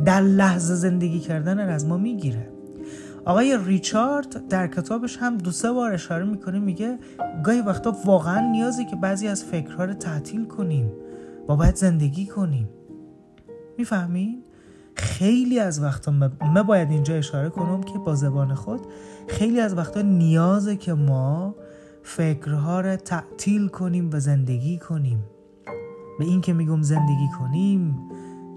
در 0.05 0.21
لحظه 0.21 0.75
زندگی 0.75 1.21
کردن 1.21 1.61
رو 1.61 1.71
از 1.71 1.87
ما 1.87 1.97
می‌گیره. 1.97 2.49
آقای 3.25 3.59
ریچارد 3.65 4.49
در 4.49 4.67
کتابش 4.67 5.17
هم 5.17 5.39
دو 5.39 5.51
سه 5.51 5.73
بار 5.73 5.93
اشاره 5.93 6.25
می‌کنه 6.25 6.59
میگه 6.59 6.99
گاهی 7.45 7.61
وقتا 7.61 7.97
واقعا 8.05 8.51
نیازی 8.51 8.85
که 8.85 8.97
بعضی 8.97 9.29
از 9.29 9.45
فکرها 9.45 9.85
رو 9.85 9.95
تعطیل 9.95 10.45
کنیم 10.45 10.93
با 11.47 11.57
باید 11.57 11.77
زندگی 11.77 12.27
کنیم. 12.27 12.69
می‌فهمین؟ 13.81 14.43
خیلی 14.95 15.59
از 15.59 15.83
وقتا 15.83 16.13
من 16.41 16.63
باید 16.63 16.91
اینجا 16.91 17.15
اشاره 17.15 17.49
کنم 17.49 17.83
که 17.83 17.99
با 17.99 18.15
زبان 18.15 18.55
خود 18.55 18.81
خیلی 19.29 19.61
از 19.61 19.75
وقتا 19.75 20.03
نیازه 20.03 20.77
که 20.77 20.95
ما 20.95 21.55
فکرها 22.03 22.81
رو 22.81 22.97
تعطیل 22.97 23.69
کنیم 23.69 24.11
و 24.13 24.21
زندگی 24.21 24.79
کنیم. 24.79 25.25
به 26.19 26.25
این 26.25 26.41
که 26.41 26.53
میگم 26.53 26.83
زندگی 26.83 27.29
کنیم 27.39 27.99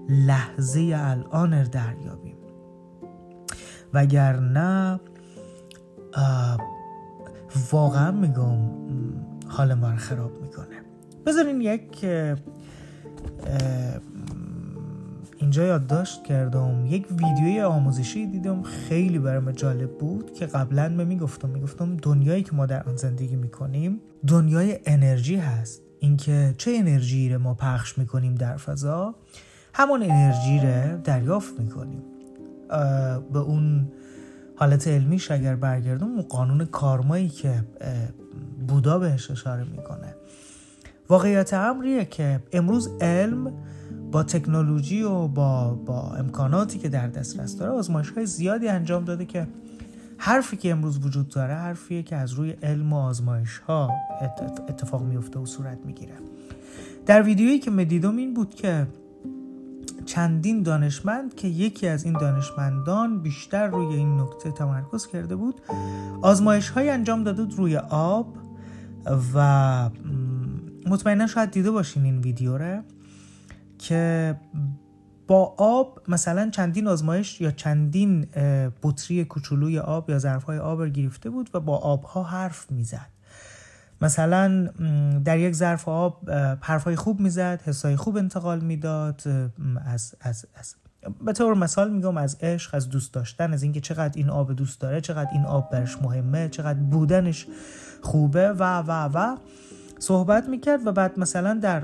لحظه 0.08 0.92
الان 0.96 1.54
رو 1.54 1.68
دریابیم. 1.68 2.36
وگرنه 3.94 5.00
واقعا 7.72 8.10
میگم 8.10 8.58
حال 9.48 9.74
ما 9.74 9.90
رو 9.90 9.96
خراب 9.96 10.40
می‌کنه. 10.42 10.76
بذارین 11.26 11.60
یک 11.60 12.06
اینجا 15.44 15.64
یادداشت 15.64 16.22
کردم. 16.22 16.86
یک 16.86 17.06
ویدیوی 17.10 17.60
آموزشی 17.60 18.26
دیدم 18.26 18.62
خیلی 18.62 19.18
برام 19.18 19.52
جالب 19.52 19.98
بود 19.98 20.32
که 20.32 20.46
قبلا 20.46 20.88
من 20.88 21.04
می‌گفتم 21.04 21.48
می‌گفتم 21.48 21.96
دنیایی 21.96 22.42
که 22.42 22.52
ما 22.52 22.66
در 22.66 22.82
آن 22.82 22.96
زندگی 22.96 23.36
می‌کنیم 23.36 24.00
دنیای 24.26 24.78
انرژی 24.86 25.36
هست. 25.36 25.82
اینکه 26.00 26.54
چه 26.58 26.70
انرژی 26.74 27.32
رو 27.32 27.38
ما 27.38 27.54
پخش 27.54 27.98
می‌کنیم 27.98 28.34
در 28.34 28.56
فضا 28.56 29.14
همون 29.74 30.02
انرژی 30.02 30.58
رو 30.58 30.98
دریافت 31.04 31.60
می‌کنیم. 31.60 32.02
به 33.32 33.38
اون 33.38 33.92
حالت 34.56 34.88
علمیش 34.88 35.30
اگر 35.30 35.56
برگردم 35.56 36.06
اون 36.06 36.22
قانون 36.22 36.64
کارمایی 36.64 37.28
که 37.28 37.64
بودا 38.68 38.98
بهش 38.98 39.30
اشاره 39.30 39.64
می‌کنه. 39.64 40.14
واقعیت 41.08 41.54
امریه 41.54 42.04
که 42.04 42.40
امروز 42.52 42.88
علم 43.00 43.52
با 44.14 44.22
تکنولوژی 44.22 45.02
و 45.02 45.28
با, 45.28 45.74
با 45.86 46.14
امکاناتی 46.18 46.78
که 46.78 46.88
در 46.88 47.08
دسترس 47.08 47.56
داره 47.56 47.72
آزمایش 47.72 48.10
های 48.10 48.26
زیادی 48.26 48.68
انجام 48.68 49.04
داده 49.04 49.24
که 49.24 49.46
حرفی 50.18 50.56
که 50.56 50.70
امروز 50.70 51.04
وجود 51.04 51.28
داره 51.28 51.54
حرفیه 51.54 52.02
که 52.02 52.16
از 52.16 52.32
روی 52.32 52.50
علم 52.50 52.92
و 52.92 52.96
آزمایش 52.96 53.58
ها 53.58 53.90
اتفاق 54.68 55.02
میفته 55.02 55.38
و 55.38 55.46
صورت 55.46 55.78
می‌گیره. 55.84 56.14
در 57.06 57.22
ویدیویی 57.22 57.58
که 57.58 57.70
مدیدم 57.70 58.16
این 58.16 58.34
بود 58.34 58.54
که 58.54 58.86
چندین 60.06 60.62
دانشمند 60.62 61.34
که 61.34 61.48
یکی 61.48 61.88
از 61.88 62.04
این 62.04 62.18
دانشمندان 62.20 63.22
بیشتر 63.22 63.66
روی 63.66 63.96
این 63.96 64.20
نکته 64.20 64.50
تمرکز 64.50 65.06
کرده 65.06 65.36
بود 65.36 65.60
آزمایش 66.22 66.68
های 66.68 66.90
انجام 66.90 67.24
داده 67.24 67.46
روی 67.56 67.76
آب 67.76 68.36
و 69.34 69.90
مطمئنا 70.86 71.26
شاید 71.26 71.50
دیده 71.50 71.70
باشین 71.70 72.04
این 72.04 72.18
ویدیو 72.18 72.58
رو. 72.58 72.82
که 73.84 74.34
با 75.26 75.54
آب 75.58 76.00
مثلا 76.08 76.50
چندین 76.50 76.88
آزمایش 76.88 77.40
یا 77.40 77.50
چندین 77.50 78.26
بطری 78.82 79.24
کوچولوی 79.24 79.78
آب 79.78 80.10
یا 80.10 80.18
ظرفهای 80.18 80.58
آب 80.58 80.80
رو 80.80 80.88
گرفته 80.88 81.30
بود 81.30 81.50
و 81.54 81.60
با 81.60 81.76
آبها 81.76 82.22
حرف 82.22 82.70
می‌زد. 82.70 83.10
مثلا 84.00 84.68
در 85.24 85.38
یک 85.38 85.54
ظرف 85.54 85.88
آب 85.88 86.30
حرفای 86.60 86.96
خوب 86.96 87.20
می‌زد 87.20 87.62
حسای 87.64 87.96
خوب 87.96 88.16
انتقال 88.16 88.60
می‌داد 88.60 89.22
از, 89.84 90.14
از, 90.20 90.46
از 90.54 90.74
به 91.24 91.32
طور 91.32 91.54
مثال 91.54 91.92
میگم 91.92 92.16
از 92.16 92.36
عشق 92.40 92.74
از 92.74 92.88
دوست 92.88 93.14
داشتن 93.14 93.52
از 93.52 93.62
اینکه 93.62 93.80
چقدر 93.80 94.12
این 94.16 94.30
آب 94.30 94.52
دوست 94.52 94.80
داره 94.80 95.00
چقدر 95.00 95.30
این 95.32 95.44
آب 95.44 95.70
برش 95.70 96.02
مهمه 96.02 96.48
چقدر 96.48 96.78
بودنش 96.78 97.46
خوبه 98.02 98.52
و 98.52 98.78
و 98.78 98.90
و 99.14 99.36
صحبت 99.98 100.48
می‌کرد 100.48 100.86
و 100.86 100.92
بعد 100.92 101.18
مثلا 101.18 101.54
در 101.54 101.82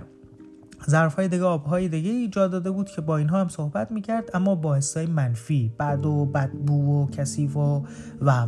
ظرف 0.89 1.15
های 1.15 1.29
دیگه 1.29 1.45
آب 1.45 1.65
های 1.65 1.89
دیگه 1.89 2.11
ایجاد 2.11 2.51
داده 2.51 2.71
بود 2.71 2.89
که 2.89 3.01
با 3.01 3.17
اینها 3.17 3.41
هم 3.41 3.49
صحبت 3.49 3.93
می‌کرد 3.93 4.31
اما 4.35 4.55
با 4.55 4.75
حسای 4.75 5.07
منفی 5.07 5.73
بد 5.79 6.07
و 6.07 6.27
بدبو 6.27 7.03
و 7.03 7.11
کثیف 7.11 7.57
و 7.57 7.85
و 8.23 8.47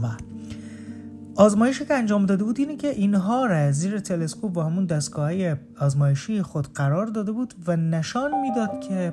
آزمایشی 1.37 1.85
که 1.85 1.95
انجام 1.95 2.27
داده 2.27 2.45
بود 2.45 2.59
اینه 2.59 2.77
که 2.77 2.89
اینها 2.89 3.47
را 3.47 3.73
زیر 3.73 3.99
تلسکوپ 3.99 4.57
و 4.57 4.61
همون 4.61 4.85
دستگاه 4.87 5.33
آزمایشی 5.81 6.43
خود 6.43 6.73
قرار 6.73 7.07
داده 7.07 7.33
بود 7.33 7.55
و 7.67 7.77
نشان 7.77 8.41
می‌داد 8.41 8.81
که 8.81 9.13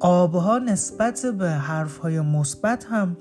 آبها 0.00 0.58
نسبت 0.58 1.26
به 1.38 1.50
حرفهای 1.50 2.20
مثبت 2.20 2.86
هم 2.90 3.16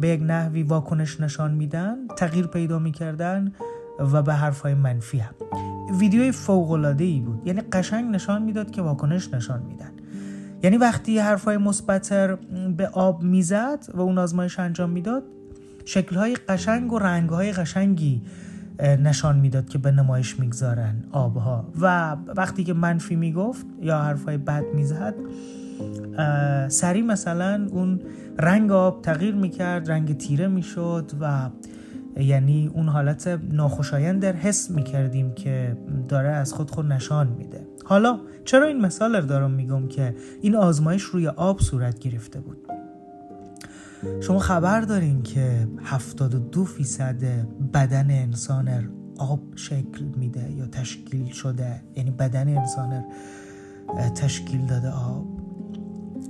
به 0.00 0.08
یک 0.08 0.20
نحوی 0.22 0.62
واکنش 0.62 1.20
نشان 1.20 1.54
میدن 1.54 2.06
تغییر 2.16 2.46
پیدا 2.46 2.78
می‌کردن 2.78 3.52
و 4.12 4.22
به 4.22 4.34
حرفهای 4.34 4.74
منفی 4.74 5.18
هم. 5.18 5.34
ویدیوی 5.98 6.32
فوق 6.32 6.94
ای 6.98 7.20
بود. 7.20 7.46
یعنی 7.46 7.60
قشنگ 7.60 8.14
نشان 8.14 8.42
می‌داد 8.42 8.70
که 8.70 8.82
واکنش 8.82 9.34
نشان 9.34 9.62
میدن. 9.62 9.90
یعنی 10.62 10.76
وقتی 10.76 11.18
حرفهای 11.18 11.56
مثبت 11.56 12.12
به 12.76 12.88
آب 12.88 13.22
می‌زد 13.22 13.86
و 13.94 14.00
اون 14.00 14.18
آزمایش 14.18 14.58
انجام 14.58 14.90
می‌داد 14.90 15.22
شکلهای 15.84 16.34
قشنگ 16.48 16.92
و 16.92 16.98
رنگهای 16.98 17.52
قشنگی 17.52 18.22
نشان 18.80 19.38
می‌داد 19.38 19.68
که 19.68 19.78
به 19.78 19.90
نمایش 19.90 20.40
می‌گذارن 20.40 20.94
آبها. 21.12 21.68
و 21.80 22.16
وقتی 22.36 22.64
که 22.64 22.74
منفی 22.74 23.16
می‌گفت 23.16 23.66
یا 23.82 23.98
حرفهای 23.98 24.38
بد 24.38 24.64
می‌زد 24.74 25.14
سری 26.68 27.02
مثلا 27.02 27.68
اون 27.70 28.00
رنگ 28.38 28.72
آب 28.72 29.02
تغییر 29.02 29.34
می‌کرد 29.34 29.90
رنگ 29.90 30.16
تیره 30.16 30.48
می‌شد 30.48 31.10
و 31.20 31.48
یعنی 32.20 32.70
اون 32.74 32.88
حالت 32.88 33.40
ناخوشایند 33.52 34.22
در 34.22 34.32
حس 34.32 34.70
می‌کردیم 34.70 35.34
که 35.34 35.76
داره 36.08 36.28
از 36.28 36.52
خود 36.52 36.70
خود 36.70 36.86
نشان 36.86 37.28
میده. 37.28 37.66
حالا 37.84 38.20
چرا 38.44 38.66
این 38.66 38.80
مثال 38.80 39.16
رو 39.16 39.26
دارم 39.26 39.50
میگم 39.50 39.88
که 39.88 40.14
این 40.40 40.56
آزمایش 40.56 41.02
روی 41.02 41.28
آب 41.28 41.60
صورت 41.60 41.98
گرفته 41.98 42.40
بود؟ 42.40 42.58
شما 44.20 44.38
خبر 44.38 44.80
دارین 44.80 45.22
که 45.22 45.68
72 45.82 46.64
فیصد 46.64 47.22
بدن 47.74 48.10
انسان 48.10 48.90
آب 49.18 49.40
شکل 49.56 50.04
میده 50.16 50.52
یا 50.52 50.66
تشکیل 50.66 51.32
شده. 51.32 51.82
یعنی 51.96 52.10
بدن 52.10 52.56
انسان 52.58 53.04
تشکیل 54.16 54.66
داده 54.66 54.90
آب. 54.90 55.39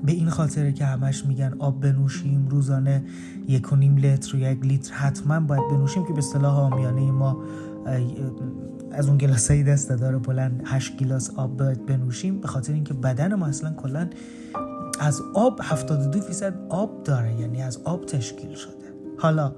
به 0.04 0.12
این 0.12 0.28
خاطره 0.28 0.72
که 0.72 0.84
همش 0.84 1.26
میگن 1.26 1.54
آب 1.58 1.80
بنوشیم 1.80 2.48
روزانه 2.48 3.04
یک 3.48 3.72
و 3.72 3.76
نیم 3.76 3.96
لیتر 3.96 4.36
و 4.36 4.38
یک 4.38 4.58
لیتر 4.62 4.94
حتما 4.94 5.40
باید 5.40 5.62
بنوشیم 5.70 6.06
که 6.06 6.12
به 6.12 6.18
اصطلاح 6.18 6.58
آمیانه 6.58 7.10
ما 7.10 7.44
از 8.92 9.08
اون 9.08 9.18
گلاسایی 9.18 9.64
دست 9.64 9.92
داره 9.92 10.18
بلند 10.18 10.62
8 10.64 10.96
گلاس 10.96 11.30
آب 11.36 11.56
باید 11.56 11.86
بنوشیم. 11.86 12.40
به 12.40 12.48
خاطر 12.48 12.72
اینکه 12.72 12.94
بدن 12.94 13.34
ما 13.34 13.46
اصلا 13.46 13.72
کلا 13.72 14.08
از 15.00 15.20
آب 15.34 15.60
72 15.62 16.20
فیصد 16.20 16.54
آب 16.68 17.02
داره 17.02 17.34
یعنی 17.34 17.62
از 17.62 17.78
آب 17.84 18.06
تشکیل 18.06 18.54
شده. 18.54 18.72
حالا 19.18 19.54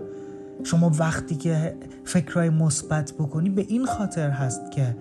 شما 0.65 0.93
وقتی 0.99 1.35
که 1.35 1.77
فکرهای 2.05 2.51
مثبت 2.51 3.13
بکنی 3.13 3.51
به 3.51 3.65
این 3.69 3.87
خاطر 3.87 4.31
هست 4.31 4.73
که 4.73 4.97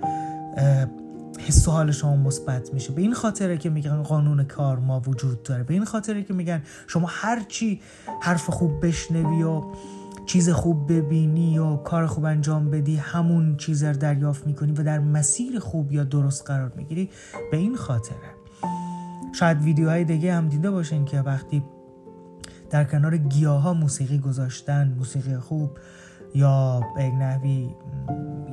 حس 1.39 1.67
و 1.67 1.71
حال 1.71 1.91
شما 1.91 2.15
مثبت 2.15 2.73
میشه. 2.73 2.91
به 2.91 3.01
این 3.01 3.13
خاطره 3.13 3.57
که 3.57 3.69
میگن 3.69 4.03
قانون 4.03 4.43
کار 4.43 4.79
ما 4.79 4.99
وجود 4.99 5.43
داره. 5.43 5.63
به 5.63 5.73
این 5.73 5.85
خاطره 5.85 6.23
که 6.23 6.33
میگن 6.33 6.63
شما 6.87 7.07
هر 7.09 7.43
چی 7.47 7.81
حرف 8.21 8.49
خوب 8.49 8.85
بشنوی 8.85 9.43
و 9.43 9.63
چیز 10.25 10.49
خوب 10.49 10.91
ببینی 10.93 11.57
و 11.57 11.75
کار 11.75 12.07
خوب 12.07 12.25
انجام 12.25 12.69
بدی 12.69 12.95
همون 12.95 13.57
چیز 13.57 13.83
رو 13.83 13.93
دریافت 13.93 14.47
می‌کنی 14.47 14.71
و 14.71 14.83
در 14.83 14.99
مسیر 14.99 15.59
خوب 15.59 15.91
یا 15.91 16.03
درست 16.03 16.47
قرار 16.47 16.71
می‌گیری. 16.75 17.09
به 17.51 17.57
این 17.57 17.75
خاطره. 17.75 18.17
شاید 19.33 19.61
ویدیوهای 19.61 20.03
دیگه 20.03 20.33
هم 20.33 20.47
دیده 20.47 20.71
باشین 20.71 21.05
که 21.05 21.21
وقتی 21.21 21.63
در 22.69 22.83
کنار 22.83 23.17
گیاه 23.17 23.61
ها 23.61 23.73
موسیقی 23.73 24.19
گذاشتن 24.19 24.95
موسیقی 24.97 25.37
خوب 25.37 25.77
یا 26.35 26.81
به 26.95 27.03
یک 27.03 27.13
نحوی 27.13 27.69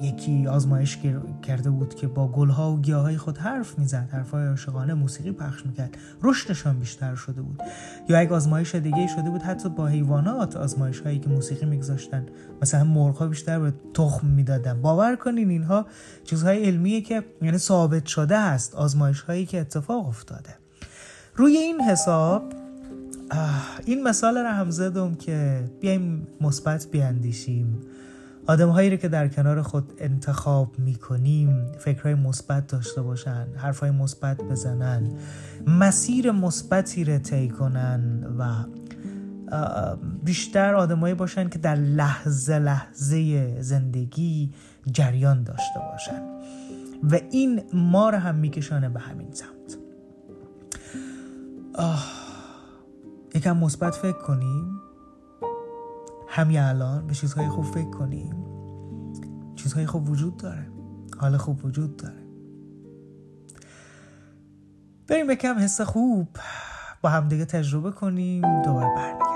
یکی 0.03 0.47
آزمایش 0.47 0.99
کرده 1.43 1.71
بود 1.71 1.95
که 1.95 2.07
با 2.07 2.29
گلها 2.29 2.73
و 2.73 2.81
گیاهای 2.81 3.17
خود 3.17 3.38
حرف 3.38 3.79
می‌زد 3.79 4.09
حرفهای 4.12 4.47
عاشقانه 4.47 4.95
موسیقی 4.95 5.33
پخش 5.33 5.67
می‌کرد 5.67 5.97
رشدشان 6.23 6.79
بیشتر 6.79 7.14
شده 7.14 7.43
بود. 7.43 7.62
یا 8.09 8.23
یک 8.23 8.33
آزمایش 8.33 8.75
دیگه 8.75 9.07
شده 9.07 9.31
بود 9.31 9.43
حتی 9.43 9.69
با 9.69 9.87
حیوانات 9.87 10.57
آزمایش 10.57 11.01
هایی 11.01 11.19
که 11.19 11.29
موسیقی 11.29 11.67
میگذاشتن. 11.67 12.27
مثلا 12.62 12.85
مرغ 12.85 13.29
بیشتر 13.29 13.59
به 13.59 13.73
تخم 13.95 14.27
می‌دادن. 14.27 14.83
باور 14.83 15.17
کنین 15.17 15.51
اینها 15.51 15.87
چیزهای 16.25 16.64
علمیه 16.64 17.01
که 17.01 17.25
یعنی 17.43 17.59
ثابت 17.59 18.07
شده 18.07 18.41
هست 18.41 18.75
آزمایش 18.75 19.21
هایی 19.21 19.47
که 19.47 19.61
اتفاق 19.61 20.09
افتاده. 20.09 20.55
روی 21.37 21.57
این 21.57 21.81
حساب 21.81 22.43
این 23.85 24.03
مثال 24.03 24.38
رو 24.38 24.49
هم 24.49 24.71
زدم 24.71 25.14
که 25.14 25.64
بیایم 25.81 26.27
مثبت 26.41 26.87
بیاندیشیم. 26.91 27.81
آدم 28.47 28.69
هایی 28.69 28.91
رو 28.91 28.97
که 28.97 29.09
در 29.09 29.29
کنار 29.29 29.62
خود 29.62 29.93
انتخاب 29.99 30.79
می‌کنیم 30.79 31.73
فکرهای 31.79 32.14
مثبت 32.14 32.67
داشته 32.67 33.03
باشن 33.03 33.47
حرفهای 33.57 33.91
مثبت 33.91 34.43
بزنن 34.43 35.11
مسیر 35.67 36.31
مثبتی 36.31 37.05
رو 37.05 37.19
طی 37.19 37.49
کنن 37.49 38.27
و 38.38 38.55
بیشتر 40.25 40.75
آدمایی 40.75 41.14
باشن 41.14 41.49
که 41.49 41.59
در 41.59 41.75
لحظه 41.75 42.59
لحظه 42.59 43.57
زندگی 43.62 44.53
جریان 44.93 45.43
داشته 45.43 45.81
باشن. 45.93 46.23
و 47.11 47.19
این 47.31 47.62
ما 47.73 48.11
رو 48.11 48.19
هم 48.19 48.35
میکشانه 48.35 48.88
به 48.88 49.01
همین 49.01 49.29
سمت. 49.33 49.79
یکم 53.35 53.57
مثبت 53.57 53.95
فکر 53.95 54.19
کنیم. 54.19 54.81
همین 56.29 56.59
الان 56.59 57.07
به 57.07 57.14
چیزهای 57.14 57.49
خوب 57.49 57.64
فکر 57.64 57.91
کنیم. 57.91 58.35
چیزهای 59.57 59.87
خوب 59.87 60.11
وجود 60.11 60.37
داره. 60.37 60.71
حال 61.21 61.37
خوب 61.37 61.64
وجود 61.64 61.97
داره. 61.97 62.27
بریم 65.09 65.31
یکم 65.31 65.59
حس 65.59 65.81
خوب. 65.81 66.29
با 67.03 67.09
همدیگه 67.09 67.45
تجربه 67.45 67.91
کنیم. 67.91 68.62
دوباره 68.62 68.95
برمیگردیم 68.97 69.28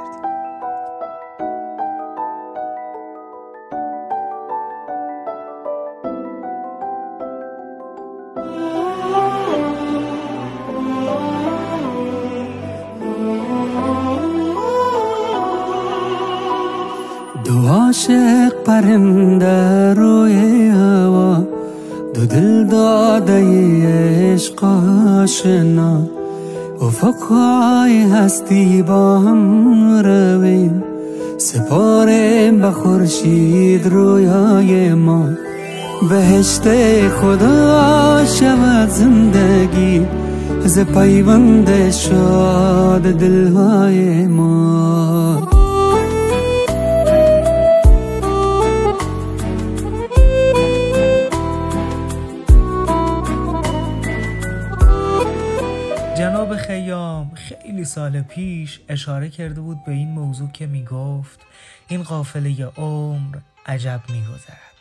عاشق 17.92 18.52
پرنده 18.64 19.94
روی 19.94 20.68
هوا 20.68 21.44
دو 22.14 22.26
دل 22.26 22.64
داده 22.64 23.42
عشق 24.32 24.64
آشنا. 25.22 26.08
افقهای 26.82 28.02
هستی 28.02 28.82
با 28.82 29.18
هم 29.18 29.98
رویم 29.98 30.84
سپاریم 31.38 32.60
به 32.60 32.70
خورشید 32.70 33.86
رویای 33.86 34.94
ما. 34.94 35.28
بهشت 36.08 36.68
خدا 37.08 38.24
شود 38.26 38.88
زندگی 38.88 40.06
ز 40.64 40.78
پیوند 40.78 41.90
شاد 41.90 43.02
دلهای 43.02 44.26
ما. 44.26 45.51
سال 57.94 58.22
پیش 58.22 58.80
اشاره 58.88 59.30
کرده 59.30 59.60
بود 59.60 59.84
به 59.84 59.92
این 59.92 60.08
موضوع 60.08 60.50
که 60.50 60.66
می‌گفت 60.66 61.40
این 61.88 62.02
قافله 62.02 62.66
عمر 62.66 63.38
عجب 63.66 64.00
میگذرد. 64.08 64.76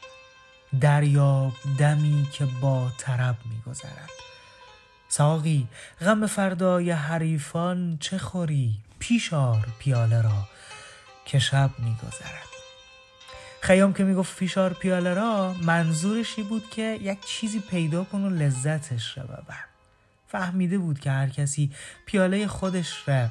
دریاب 0.81 1.53
دمی 1.77 2.27
که 2.31 2.45
با 2.61 2.91
طرب 2.97 3.35
میگذرد. 3.45 4.09
ساقی 5.09 5.67
غم 6.01 6.27
فردای 6.27 6.91
حریفان 6.91 7.97
چه 7.99 8.17
خوری؟ 8.17 8.75
پیشار 8.99 9.67
پیاله 9.79 10.21
را 10.21 10.47
که 11.25 11.39
شب 11.39 11.69
میگذرد. 11.79 12.51
خیام 13.61 13.93
که 13.93 14.03
می‌گفت 14.03 14.33
فیشار 14.33 14.73
پیاله 14.73 15.13
را 15.13 15.53
منظورش 15.53 16.35
بود 16.39 16.69
که 16.69 16.99
یک 17.01 17.25
چیزی 17.25 17.59
پیدا 17.59 18.03
کن 18.03 18.21
و 18.21 18.29
لذتش 18.29 19.17
را 19.17 19.23
ببر. 19.23 19.70
فهمیده 20.31 20.77
بود 20.77 20.99
که 20.99 21.11
هر 21.11 21.29
کسی 21.29 21.71
پیاله 22.05 22.47
خودش 22.47 23.07
را 23.07 23.29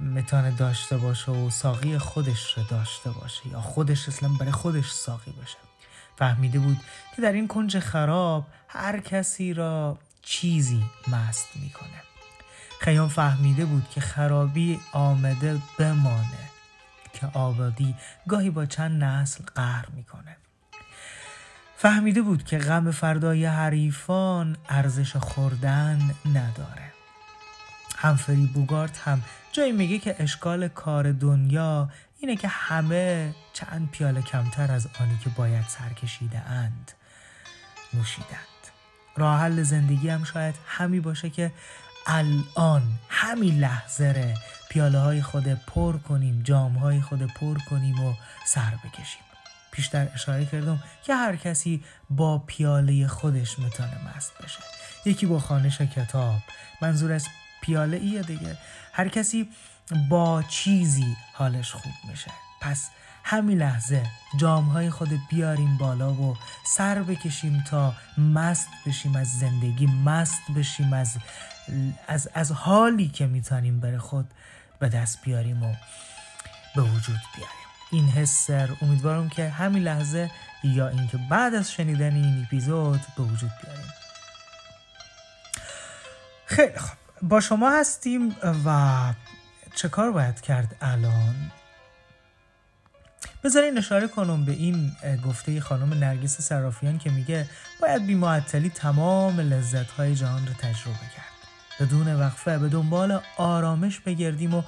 می‌تونه 0.00 0.50
داشته 0.50 0.96
باشه 0.96 1.32
و 1.32 1.50
ساقی 1.50 1.98
خودش 1.98 2.58
را 2.58 2.64
داشته 2.70 3.10
باشه 3.10 3.48
یا 3.48 3.60
خودش 3.60 4.08
اصلا 4.08 4.28
برای 4.28 4.52
خودش 4.52 4.90
ساقی 4.90 5.30
باشه. 5.30 5.56
فهمیده 6.18 6.58
بود 6.58 6.76
که 7.16 7.22
در 7.22 7.32
این 7.32 7.48
کنج 7.48 7.78
خراب 7.78 8.46
هر 8.68 9.00
کسی 9.00 9.54
را 9.54 9.98
چیزی 10.22 10.84
مست 11.08 11.48
می‌کنه. 11.54 12.02
خیام 12.80 13.08
فهمیده 13.08 13.64
بود 13.64 13.88
که 13.90 14.00
خرابی 14.00 14.80
آمده 14.92 15.58
بمانه 15.78 16.50
که 17.12 17.26
آبادی 17.26 17.94
گاهی 18.28 18.50
با 18.50 18.66
چند 18.66 19.04
نسل 19.04 19.44
قهر 19.54 19.86
می‌کنه. 19.96 20.36
فهمیده 21.82 22.22
بود 22.22 22.44
که 22.44 22.58
غم 22.58 22.90
فردای 22.90 23.44
حریفان 23.44 24.56
ارزش 24.68 25.16
خوردن 25.16 25.98
نداره. 26.26 26.92
همفری 27.96 28.46
بوگارت 28.46 28.98
هم 28.98 29.22
جایی 29.52 29.72
میگه 29.72 29.98
که 29.98 30.16
اشکال 30.18 30.68
کار 30.68 31.12
دنیا 31.12 31.90
اینه 32.18 32.36
که 32.36 32.48
همه 32.48 33.34
چند 33.52 33.90
پیاله 33.90 34.22
کمتر 34.22 34.72
از 34.72 34.88
آنی 35.00 35.18
که 35.24 35.30
باید 35.30 35.64
سرکشیده 35.68 36.38
اند 36.38 36.92
نوشیدند. 37.94 38.62
راه 39.16 39.40
حل 39.40 39.62
زندگی 39.62 40.08
هم 40.08 40.24
شاید 40.24 40.54
همی 40.66 41.00
باشه 41.00 41.30
که 41.30 41.52
الان 42.06 42.82
همین 43.08 43.58
لحظه 43.58 44.34
پیاله 44.70 44.98
های 44.98 45.22
خود 45.22 45.48
پر 45.48 45.96
کنیم 45.96 46.42
جام 46.42 46.72
های 46.72 47.00
خود 47.00 47.22
پر 47.22 47.58
کنیم 47.70 48.04
و 48.04 48.14
سر 48.44 48.72
بکشیم. 48.84 49.31
پیشتر 49.72 50.08
اشاره 50.14 50.44
کردم 50.44 50.82
که 51.02 51.14
هر 51.14 51.36
کسی 51.36 51.84
با 52.10 52.38
پیاله 52.38 53.06
خودش 53.06 53.58
می‌تونه 53.58 54.16
مست 54.16 54.32
بشه 54.42 54.58
یکی 55.04 55.26
با 55.26 55.38
خانش 55.38 55.80
کتاب. 55.80 56.40
منظور 56.82 57.12
از 57.12 57.26
پیاله 57.62 57.96
ایه 57.96 58.22
دیگه. 58.22 58.58
هر 58.92 59.08
کسی 59.08 59.48
با 60.08 60.42
چیزی 60.42 61.16
حالش 61.32 61.72
خوب 61.72 61.92
میشه. 62.08 62.30
پس 62.60 62.90
همین 63.24 63.58
لحظه 63.58 64.06
جام 64.36 64.64
های 64.64 64.90
خود 64.90 65.20
بیاریم 65.30 65.78
بالا 65.78 66.12
و 66.12 66.36
سر 66.66 67.02
بکشیم 67.02 67.64
تا 67.70 67.94
مست 68.18 68.68
بشیم 68.86 69.16
از 69.16 69.38
زندگی 69.38 69.86
مست 69.86 70.42
بشیم 70.56 70.92
از 70.92 71.16
از, 72.08 72.28
از 72.34 72.52
حالی 72.52 73.08
که 73.08 73.26
می‌تونیم 73.26 73.80
بر 73.80 73.98
خود 73.98 74.30
به 74.78 74.88
دست 74.88 75.22
بیاریم 75.24 75.62
و 75.62 75.74
به 76.76 76.82
وجود 76.82 77.20
بیاریم. 77.36 77.61
این 77.92 78.08
حس 78.08 78.50
امیدوارم 78.82 79.28
که 79.28 79.48
همین 79.48 79.82
لحظه 79.82 80.30
یا 80.64 80.88
اینکه 80.88 81.18
بعد 81.30 81.54
از 81.54 81.72
شنیدن 81.72 82.14
این 82.14 82.42
اپیزود 82.42 83.00
به 83.16 83.22
وجود 83.22 83.50
بیاریم. 83.62 83.92
خیلی 86.46 86.78
خوب. 86.78 86.98
با 87.22 87.40
شما 87.40 87.70
هستیم 87.70 88.36
و 88.66 88.98
چه 89.74 89.88
کار 89.88 90.12
باید 90.12 90.40
کرد 90.40 90.76
الان؟ 90.80 91.34
بذارین 93.44 93.78
اشاره 93.78 94.08
کنم 94.08 94.44
به 94.44 94.52
این 94.52 94.92
گفته 95.26 95.60
خانم 95.60 95.94
نرگس 95.94 96.40
صرافیان 96.40 96.98
که 96.98 97.10
میگه 97.10 97.46
باید 97.80 98.06
بی 98.06 98.14
معطلی 98.14 98.70
تمام 98.70 99.40
لذت 99.40 100.00
جهان 100.00 100.46
رو 100.46 100.52
تجربه 100.52 101.06
کرد. 101.16 101.32
بدون 101.80 102.14
وقفه 102.14 102.58
به 102.58 102.68
دنبال 102.68 103.20
آرامش 103.36 104.00
بگردیم 104.00 104.54
و 104.54 104.62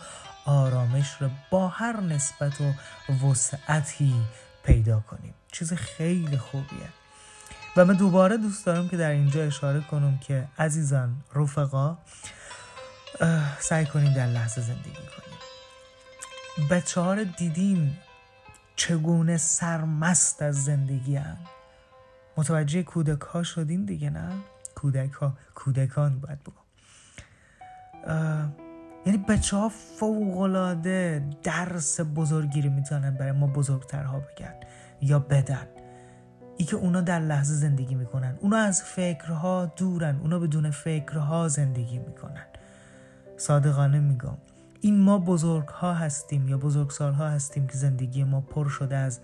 آرامش 0.44 1.16
رو 1.20 1.30
با 1.50 1.68
هر 1.68 2.00
نسبت 2.00 2.60
و 2.60 2.72
وسعتی 3.26 4.14
پیدا 4.62 5.00
کنیم. 5.00 5.34
چیز 5.52 5.72
خیلی 5.72 6.38
خوبیه. 6.38 6.88
و 7.76 7.84
من 7.84 7.94
دوباره 7.94 8.36
دوست 8.36 8.66
دارم 8.66 8.88
که 8.88 8.96
در 8.96 9.10
اینجا 9.10 9.42
اشاره 9.42 9.80
کنم 9.80 10.18
که 10.18 10.48
عزیزان 10.58 11.16
رفقا 11.34 11.98
سعی 13.58 13.86
کنیم 13.86 14.12
در 14.12 14.26
لحظه 14.26 14.60
زندگی 14.60 14.92
کنیم. 14.92 16.68
بچه 16.70 17.00
ها 17.00 17.24
دیدیم 17.24 17.98
چگونه 18.76 19.36
سرمست 19.36 20.42
از 20.42 20.64
زندگی 20.64 21.16
هم. 21.16 21.36
متوجه 22.36 22.82
کودک 22.82 23.20
ها 23.20 23.42
شدیم 23.42 23.86
دیگه 23.86 24.10
نه؟ 24.10 24.32
کودک 24.74 25.12
ها 25.12 25.36
کودکان 25.54 26.20
باید 26.20 26.38
بگم 26.42 26.64
یعنی 29.06 29.18
بچه 29.18 29.56
ها 29.56 29.68
فوقلاده 29.68 31.24
درس 31.42 32.00
بزرگی 32.00 32.62
رو 32.62 32.70
می‌تونن 32.70 33.14
برای 33.14 33.32
ما 33.32 33.46
بزرگترها 33.46 34.18
بگن 34.18 34.54
یا 35.00 35.18
بدن. 35.18 35.66
ای 36.56 36.64
که 36.64 36.76
اونا 36.76 37.00
در 37.00 37.20
لحظه 37.20 37.54
زندگی 37.54 37.94
می‌کنن. 37.94 38.38
اونا 38.40 38.56
از 38.56 38.82
فکرها 38.82 39.72
دورن. 39.76 40.18
اونا 40.22 40.38
بدون 40.38 40.70
فکرها 40.70 41.48
زندگی 41.48 41.98
می‌کنن. 41.98 42.46
صادقانه 43.36 44.00
میگم. 44.00 44.36
این 44.80 45.00
ما 45.00 45.18
بزرگ 45.18 45.68
ها 45.68 45.94
هستیم 45.94 46.48
یا 46.48 46.58
ها 47.00 47.28
هستیم 47.28 47.66
که 47.66 47.76
زندگی 47.76 48.24
ما 48.24 48.40
پر 48.40 48.68
شده 48.68 48.96
از 48.96 49.20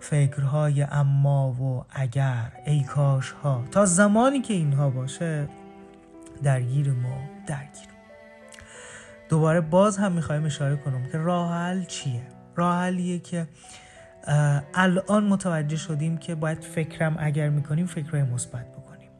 فکرهای 0.00 0.82
اما 0.82 1.52
و 1.52 1.84
اگر. 1.90 2.52
ای 2.66 2.82
کاش 2.84 3.30
ها. 3.30 3.64
تا 3.70 3.84
زمانی 3.84 4.40
که 4.40 4.54
اینها 4.54 4.90
باشه 4.90 5.48
درگیر 6.42 6.92
ما 6.92 7.18
درگیر. 7.46 7.89
دوباره 9.30 9.60
باز 9.60 9.98
هم 9.98 10.12
می‌خوایم 10.12 10.44
اشاره 10.44 10.76
کنم 10.76 11.06
که 11.12 11.18
راه 11.18 11.52
حل 11.52 11.84
چیه؟ 11.84 12.22
راه 12.56 12.78
حلیه 12.78 13.18
که 13.18 13.46
الان 14.74 15.24
متوجه 15.24 15.76
شدیم 15.76 16.16
که 16.16 16.34
باید 16.34 16.64
فکرم 16.64 17.16
اگر 17.18 17.48
می‌کنیم 17.48 17.86
فکرهای 17.86 18.22
مثبت 18.22 18.72
بکنیم. 18.72 19.10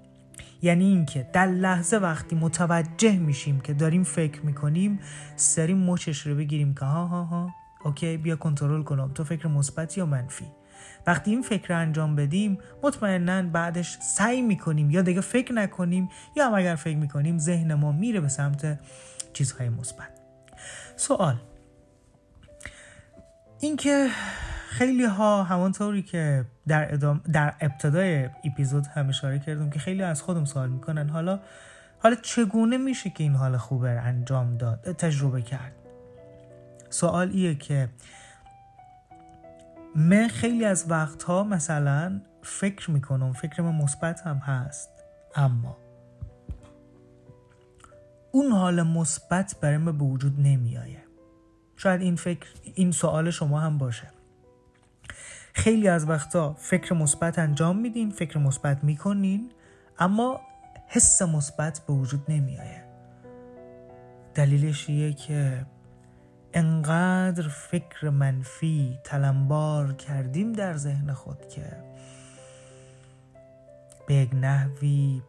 یعنی 0.62 0.84
اینکه 0.84 1.26
در 1.32 1.46
لحظه 1.46 1.96
وقتی 1.96 2.36
متوجه 2.36 3.18
میشیم 3.18 3.60
که 3.60 3.74
داریم 3.74 4.02
فکر 4.02 4.46
می‌کنیم 4.46 4.98
سری 5.36 5.74
مچش 5.74 6.26
رو 6.26 6.34
بگیریم 6.34 6.74
که 6.74 6.84
ها 6.84 7.06
ها 7.06 7.24
ها 7.24 7.50
اوکی 7.84 8.16
بیا 8.16 8.36
کنترل 8.36 8.82
کنم 8.82 9.10
تو 9.14 9.24
فکر 9.24 9.48
مثبت 9.48 9.98
یا 9.98 10.06
منفی؟ 10.06 10.46
وقتی 11.06 11.30
این 11.30 11.42
فکر 11.42 11.72
انجام 11.72 12.16
بدیم 12.16 12.58
مطمئنا 12.82 13.42
بعدش 13.42 13.98
سعی 14.00 14.42
می‌کنیم 14.42 14.90
یا 14.90 15.02
دیگه 15.02 15.20
فکر 15.20 15.52
نکنیم 15.52 16.08
یا 16.36 16.46
هم 16.46 16.54
اگر 16.54 16.74
فکر 16.74 16.96
می‌کنیم 16.96 17.38
ذهن 17.38 17.74
ما 17.74 17.92
میره 17.92 18.20
به 18.20 18.28
سمت 18.28 18.78
چیزهای 19.32 19.68
مثبت. 19.68 20.10
سوال. 20.96 21.36
اینکه 23.60 24.08
خیلی 24.68 25.04
ها 25.04 25.42
همانطوری 25.42 26.02
که 26.02 26.44
در, 26.68 26.94
ادام 26.94 27.20
در 27.32 27.54
ابتدای 27.60 28.28
اپیزود 28.44 28.86
هم 28.86 29.08
اشاره 29.08 29.38
کردم 29.38 29.70
که 29.70 29.78
خیلی 29.78 30.02
از 30.02 30.22
خودم 30.22 30.44
سوال 30.44 30.68
می‌کنن 30.68 31.08
حالا 31.08 31.40
حالا 31.98 32.14
چگونه 32.14 32.76
میشه 32.76 33.10
که 33.10 33.24
این 33.24 33.34
حال 33.34 33.56
خوبه 33.56 33.90
انجام 33.90 34.56
داد 34.56 34.92
تجربه 34.92 35.42
کرد؟ 35.42 35.72
سوال 36.90 37.30
ایه 37.30 37.54
که 37.54 37.88
من 39.96 40.28
خیلی 40.28 40.64
از 40.64 40.90
وقتها 40.90 41.44
مثلا 41.44 42.20
فکر 42.42 42.90
می‌کنم 42.90 43.32
فکر 43.32 43.62
من 43.62 43.74
مثبت 43.74 44.20
هم 44.20 44.36
هست 44.36 44.90
اما 45.36 45.76
اون 48.32 48.52
حال 48.52 48.82
مثبت 48.82 49.56
برای 49.60 49.76
ما 49.76 49.92
به 49.92 50.04
وجود 50.04 50.40
نمیآیه 50.40 51.04
شاید 51.76 52.00
این 52.00 52.16
فکر 52.16 52.48
این 52.74 52.92
سوال 52.92 53.30
شما 53.30 53.60
هم 53.60 53.78
باشه. 53.78 54.10
خیلی 55.54 55.88
از 55.88 56.08
وقتا 56.08 56.54
فکر 56.54 56.94
مثبت 56.94 57.38
انجام 57.38 57.78
میدین 57.78 58.10
فکر 58.10 58.38
مثبت 58.38 58.84
می‌کنین 58.84 59.52
اما 59.98 60.40
حس 60.86 61.22
مثبت 61.22 61.80
به 61.86 61.92
وجود 61.92 62.24
نمیآیه 62.28 62.84
دلیلش 64.34 64.88
اینه 64.88 65.12
که 65.12 65.66
انقدر 66.54 67.48
فکر 67.48 68.10
منفی 68.10 68.98
تلمبار 69.04 69.92
کردیم 69.92 70.52
در 70.52 70.76
ذهن 70.76 71.12
خود 71.12 71.48
که 71.48 71.66
به 74.06 74.14
یک 74.14 74.30
نحوی 74.34 75.22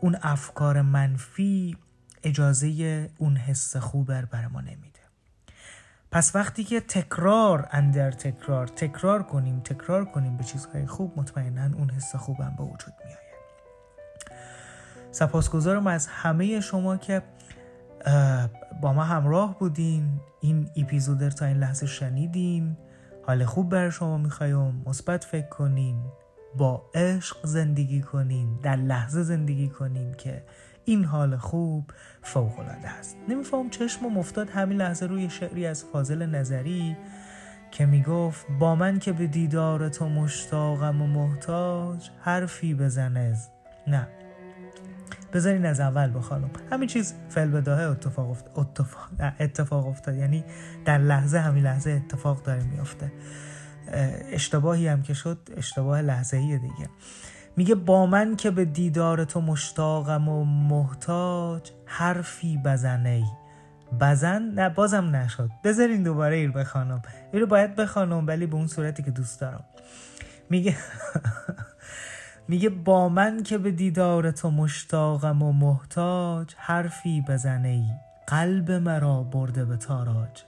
اون 0.00 0.16
افکار 0.22 0.82
منفی 0.82 1.76
اجازه 2.22 3.10
اون 3.18 3.36
حس 3.36 3.76
خوب 3.76 4.06
بر 4.06 4.48
ما 4.48 4.60
نمیده. 4.60 4.98
پس 6.10 6.36
وقتی 6.36 6.64
که 6.64 6.80
تکرار 6.80 7.68
اندر 7.70 8.10
تکرار 8.10 8.66
تکرار 8.66 9.22
کنیم 9.22 9.60
تکرار 9.60 10.04
کنیم 10.04 10.36
به 10.36 10.44
چیزهای 10.44 10.86
خوب 10.86 11.18
مطمئنا 11.18 11.76
اون 11.76 11.90
حس 11.90 12.16
خوبم 12.16 12.54
به 12.58 12.64
وجود 12.64 12.92
میآید. 13.04 13.18
سپاسگزارم 15.10 15.86
از 15.86 16.06
همه 16.06 16.60
شما 16.60 16.96
که 16.96 17.22
با 18.80 18.92
ما 18.92 19.04
همراه 19.04 19.58
بودین. 19.58 20.20
این 20.40 20.70
اپیزود 20.76 21.28
تا 21.28 21.44
این 21.44 21.56
لحظه 21.56 21.86
شنیدین. 21.86 22.76
حال 23.26 23.44
خوب 23.44 23.68
برای 23.68 23.90
شما 23.90 24.18
می‌خوایم 24.18 24.82
مثبت 24.86 25.24
فکر 25.24 25.48
کنین. 25.48 26.04
با 26.56 26.90
عشق 26.94 27.36
زندگی 27.46 28.00
کنین 28.00 28.58
در 28.62 28.76
لحظه 28.76 29.22
زندگی 29.22 29.68
کنین 29.68 30.14
که 30.14 30.42
این 30.84 31.04
حال 31.04 31.36
خوب 31.36 31.90
فوق 32.22 32.58
العاده 32.58 32.88
است. 32.88 33.16
نمیفهم 33.28 33.70
چشمم 33.70 34.18
افتاد 34.18 34.50
همین 34.50 34.78
لحظه 34.78 35.06
روی 35.06 35.30
شعری 35.30 35.66
از 35.66 35.84
فاضل 35.84 36.26
نظری 36.26 36.96
که 37.70 37.86
می‌گفت 37.86 38.46
با 38.60 38.74
من 38.74 38.98
که 38.98 39.12
به 39.12 39.26
دیدار 39.26 39.88
تو 39.88 40.08
مشتاقم 40.08 41.02
و 41.02 41.06
محتاج 41.06 42.10
حرفی 42.20 42.74
بزنه 42.74 43.36
نه. 43.86 44.08
بذارین 45.32 45.66
از 45.66 45.80
اول 45.80 46.18
بخوانم 46.18 46.50
همین 46.72 46.88
چیز 46.88 47.14
فعل 47.28 47.48
بداهه 47.48 47.90
اتفاق 47.90 48.30
افتاد 48.30 48.58
اتفاق, 48.58 49.08
اتفاق 49.40 49.86
افتاد. 49.86 50.16
یعنی 50.16 50.44
در 50.84 50.98
لحظه 50.98 51.38
همین 51.38 51.64
لحظه 51.64 51.90
اتفاق 51.90 52.42
داره 52.42 52.64
میافته. 52.64 53.12
اشتباهی 54.32 54.88
هم 54.88 55.02
که 55.02 55.14
شد 55.14 55.38
اشتباه 55.56 56.02
لحظه 56.02 56.36
ای 56.36 56.58
دیگه. 56.58 56.88
میگه 57.56 57.74
با 57.74 58.06
من 58.06 58.36
که 58.36 58.50
به 58.50 58.64
دیدار 58.64 59.24
تو 59.24 59.40
مشتاقم 59.40 60.28
و 60.28 60.44
محتاج 60.44 61.70
حرفی 61.86 62.58
بزنه 62.64 63.08
ای. 63.08 63.24
بزن؟ 64.00 64.42
نه 64.42 64.68
بازم 64.68 65.16
نشد. 65.16 65.50
بذارین 65.64 66.02
دوباره 66.02 66.36
ایر 66.36 66.50
بخوانم. 66.50 67.02
رو 67.32 67.46
باید 67.46 67.76
بخوانم 67.76 68.26
ولی 68.26 68.46
به 68.46 68.54
اون 68.54 68.66
صورتی 68.66 69.02
که 69.02 69.10
دوست 69.10 69.40
دارم. 69.40 69.64
میگه 70.50 70.76
میگه 72.48 72.68
با 72.68 73.08
من 73.08 73.42
که 73.42 73.58
به 73.58 73.70
دیدار 73.70 74.30
تو 74.30 74.50
مشتاقم 74.50 75.42
و 75.42 75.52
محتاج 75.52 76.54
حرفی 76.56 77.24
بزنه 77.28 77.68
ای. 77.68 77.90
قلب 78.26 78.70
مرا 78.70 79.22
برده 79.22 79.64
به 79.64 79.76
تاراج. 79.76 80.42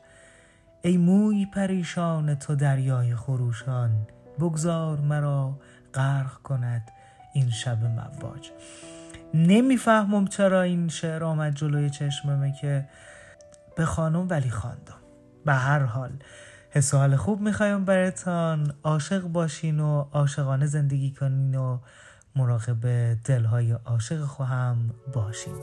ای 0.82 0.96
موی 0.96 1.46
پریشان 1.46 2.34
تو 2.34 2.54
دریای 2.54 3.16
خروشان 3.16 3.90
بگذار 4.38 5.00
مرا 5.00 5.58
غرق 5.94 6.32
کند 6.32 6.90
این 7.34 7.50
شب 7.50 7.84
مواج. 7.84 8.50
نمی‌فهمم 9.34 10.26
چرا 10.26 10.62
این 10.62 10.88
شعر 10.88 11.24
آمد 11.24 11.54
جلوی 11.54 11.90
چشممه 11.90 12.52
که 12.60 12.88
بخوانم 13.78 14.26
ولی 14.28 14.50
خواندم. 14.50 15.00
به 15.44 15.52
هر 15.52 15.82
حال 15.82 16.10
حس 16.70 16.94
حال 16.94 17.16
خوب 17.16 17.40
می‌خوایم 17.40 17.84
براتان. 17.84 18.72
عاشق 18.84 19.22
باشین 19.22 19.80
و 19.80 20.04
عاشقانه 20.12 20.66
زندگی 20.66 21.10
کنین 21.10 21.54
و 21.54 21.78
مراقب 22.36 23.14
دلهای 23.24 23.72
عاشق 23.72 24.20
خواهم 24.20 24.90
باشین. 25.12 25.54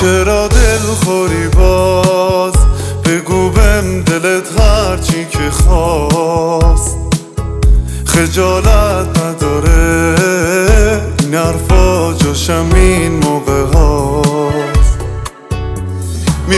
چرا 0.00 0.48
دل 0.48 0.78
خوری 0.78 1.48
باز؟ 1.48 2.54
بگو 3.04 3.50
بم 3.50 4.02
دلت 4.02 4.60
هرچی 4.60 5.24
که 5.24 5.50
خواست. 5.50 6.96
خجالت 8.06 9.18
نداره 9.18 10.16
این 11.20 11.34
حرفا 11.34 12.14
جاشم 12.14 12.66
این 12.74 13.20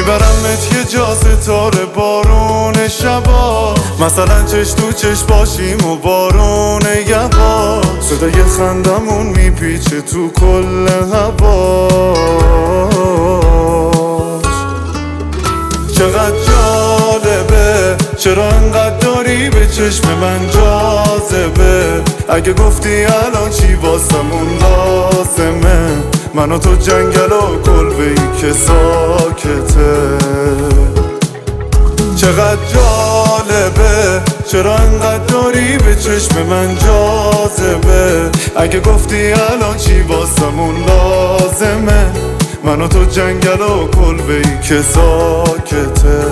میبرمت 0.03 0.73
یه 0.73 0.85
جا 0.85 1.15
ستاره 1.15 1.85
بارون 1.85 2.88
شبا. 2.88 3.75
مثلا 4.01 4.43
چش 4.43 4.73
تو 4.73 4.93
چش 4.93 5.23
باشیم 5.23 5.87
و 5.87 5.97
بارون 5.97 6.83
یبا. 7.07 7.81
صدای 8.01 8.33
خندمون 8.33 9.27
میپیچه 9.27 10.01
تو 10.01 10.31
کل 10.31 10.88
هوا. 11.12 11.88
چقدر 15.95 16.37
جالبه 16.47 17.97
چرا 18.19 18.49
انقدر 18.49 18.97
داری 18.97 19.51
به 19.51 19.67
چشم 19.67 20.09
من 20.09 20.51
جاذبه؟ 20.51 22.03
اگه 22.29 22.53
گفتی 22.53 23.05
الان 23.05 23.51
چی 23.51 23.75
واسمون 23.75 24.49
لازمه؟ 24.61 26.12
من 26.35 26.53
و 26.53 26.59
تو 26.59 26.77
جنگل 26.77 27.33
و 27.33 27.62
کلبه 27.62 28.03
ای 28.03 28.40
که 28.40 28.53
ساکته. 28.53 30.18
چقدر 32.16 32.61
جالبه 32.75 34.21
چرا 34.47 34.77
انقدر 34.77 35.25
داری 35.25 35.79
به 35.79 35.95
چشم 35.95 36.42
من 36.42 36.77
جاذبه؟ 36.79 38.31
اگه 38.57 38.81
گفتی 38.81 39.33
الان 39.33 39.77
چی 39.77 40.01
واسمون 40.01 40.75
لازمه؟ 40.87 42.07
من 42.64 42.81
و 42.81 42.88
تو 42.88 43.05
جنگل 43.05 43.61
و 43.61 43.88
کلبه 43.88 44.35
ای 44.35 44.59
که 44.62 44.83
ساکته. 44.83 46.23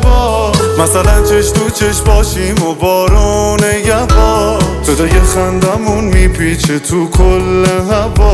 شبا 0.00 0.52
مثلا 0.78 1.22
چش 1.22 1.50
تو 1.50 1.70
چش 1.70 2.00
باشیم 2.00 2.62
و 2.62 2.74
بارون 2.74 3.60
یبا 3.84 4.58
صدای 4.82 5.10
خندمون 5.10 6.04
میپیچه 6.04 6.78
تو 6.78 7.10
کل 7.10 7.66
هواش 7.90 8.30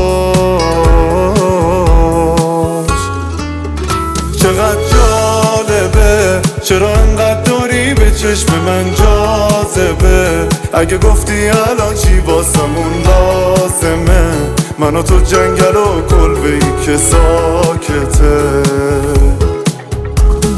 چقدر 4.39 4.77
جالبه 4.91 6.41
چرا 6.63 6.95
انقدر 6.95 7.41
داری 7.41 7.93
به 7.93 8.11
چشم 8.11 8.53
من 8.65 8.95
جاذبه؟ 8.95 10.47
اگه 10.73 10.97
گفتی 10.97 11.49
الان 11.49 11.95
چی 11.95 12.19
واسمون 12.19 12.93
لازمه؟ 13.05 14.31
من 14.79 15.03
تو 15.03 15.19
جنگل 15.19 15.75
و 15.75 16.01
کلبه 16.09 16.53
ای 16.53 16.59
که 16.85 16.97
ساکته. 16.97 18.63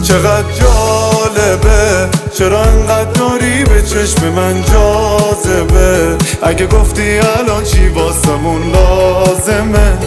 چقدر 0.04 0.52
جالبه. 0.60 0.99
چرا 2.34 2.62
انقدر 2.64 3.12
داری 3.12 3.64
به 3.64 3.82
چشم 3.82 4.30
من 4.30 4.64
جاذبه؟ 4.64 6.18
اگه 6.42 6.68
گفتی 6.68 7.18
الان 7.18 7.64
چی 7.64 7.88
واسمون 7.88 8.72
لازمه؟ 8.72 9.98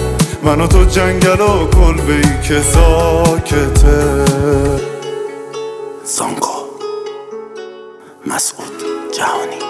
من 0.42 0.60
و 0.60 0.66
تو 0.66 0.84
جنگل 0.84 1.40
و 1.40 1.66
کلبه 1.70 2.14
ای 2.14 2.40
که 2.48 2.60
ساکته. 2.62 4.24
زانکو 6.04 6.62
مسعود 8.26 8.72
جهانی. 9.16 9.61